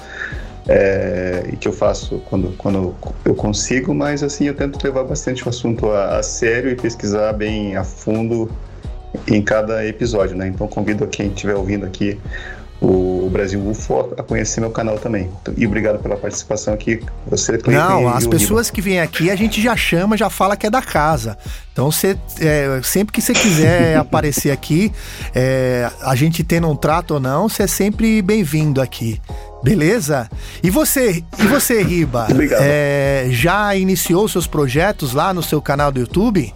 [0.68, 2.96] é, e que eu faço quando, quando
[3.26, 7.34] eu consigo, mas assim eu tento levar bastante o assunto a, a sério e pesquisar
[7.34, 8.52] bem a fundo
[9.28, 10.48] em cada episódio, né?
[10.48, 12.20] Então convido a quem estiver ouvindo aqui
[12.82, 15.30] o Brasil UFO a conhecer meu canal também.
[15.58, 17.84] E obrigado pela participação aqui, você, Cleiton.
[17.84, 20.82] Não, as pessoas que vêm aqui a gente já chama, já fala que é da
[20.82, 21.38] casa.
[21.74, 21.90] Então
[22.40, 24.92] é, sempre que você quiser aparecer aqui,
[25.36, 29.20] é, a gente tendo um trato ou não, você é sempre bem-vindo aqui.
[29.62, 30.30] Beleza?
[30.64, 32.28] E você, e você, Riba?
[32.32, 32.62] Obrigado.
[32.64, 36.54] É, já iniciou seus projetos lá no seu canal do YouTube?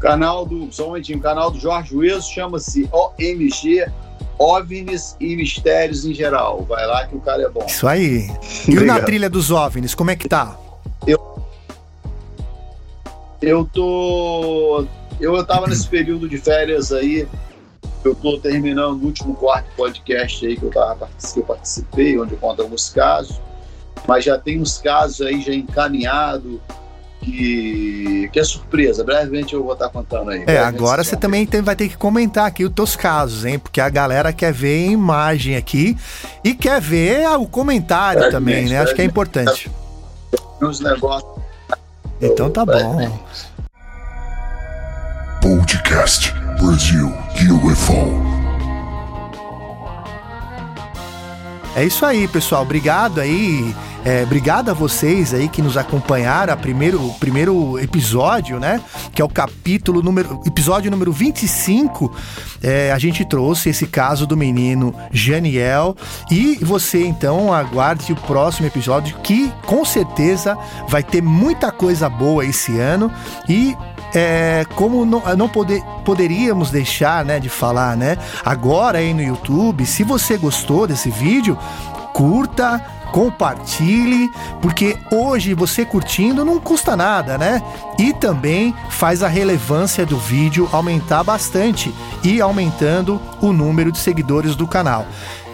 [0.00, 3.86] Canal do, só um momentinho, o canal do Jorge Ueso chama-se OMG,
[4.38, 6.64] OVNIs e Mistérios em Geral.
[6.64, 7.64] Vai lá que o cara é bom.
[7.66, 8.30] Isso aí.
[8.66, 9.00] E Na.
[9.00, 10.56] Trilha dos OVNIs, como é que tá?
[13.40, 14.84] Eu tô.
[15.18, 17.26] Eu, eu tava nesse período de férias aí.
[18.04, 22.32] Eu tô terminando o último quarto podcast aí que eu, tava, que eu participei, onde
[22.32, 23.40] eu conto alguns casos.
[24.06, 26.60] Mas já tem uns casos aí já encaminhado
[27.20, 29.04] que, que é surpresa.
[29.04, 30.40] Brevemente eu vou estar contando aí.
[30.42, 33.58] É, Brevemente agora você também tem- vai ter que comentar aqui os teus casos, hein?
[33.58, 35.96] Porque a galera quer ver em imagem aqui
[36.42, 38.80] e quer ver o comentário Brevemente, também, né?
[38.82, 39.70] Acho que é importante.
[40.62, 41.30] uns negócios.
[42.20, 43.18] Então tá bom.
[45.40, 47.12] Podcast Brasil
[47.64, 48.30] UFO.
[51.76, 52.62] É isso aí, pessoal.
[52.62, 53.74] Obrigado aí.
[54.04, 58.80] É, obrigado a vocês aí que nos acompanharam a primeiro, o primeiro episódio, né?
[59.14, 60.40] Que é o capítulo número.
[60.46, 62.10] Episódio número 25.
[62.62, 65.94] É, a gente trouxe esse caso do menino Janiel.
[66.30, 70.56] E você, então, aguarde o próximo episódio, que com certeza
[70.88, 73.12] vai ter muita coisa boa esse ano.
[73.48, 73.76] E
[74.14, 78.16] é, como não, não poder, poderíamos deixar né, de falar, né?
[78.44, 81.56] Agora aí no YouTube, se você gostou desse vídeo,
[82.14, 84.30] curta, compartilhe,
[84.60, 87.62] porque hoje você curtindo não custa nada, né?
[87.98, 94.54] E também faz a relevância do vídeo aumentar bastante e aumentando o número de seguidores
[94.54, 95.06] do canal.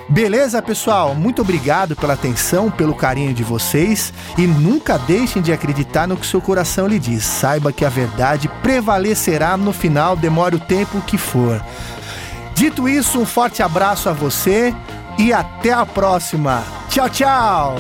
[0.09, 1.17] Beleza, pessoal?
[1.17, 6.25] Muito obrigado pela atenção, pelo carinho de vocês e nunca deixem de acreditar no que
[6.25, 7.25] seu coração lhe diz.
[7.25, 11.61] Saiba que a verdade prevalecerá no final, demore o tempo que for.
[12.55, 14.73] Dito isso, um forte abraço a você
[15.19, 16.65] e até a próxima.
[16.89, 17.77] Tchau, tchau!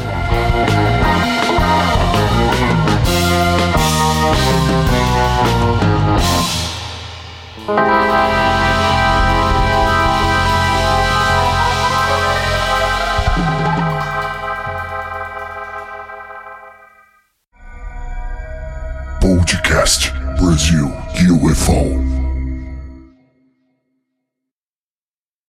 [19.20, 20.92] Podcast Brasil
[21.42, 22.25] UFO.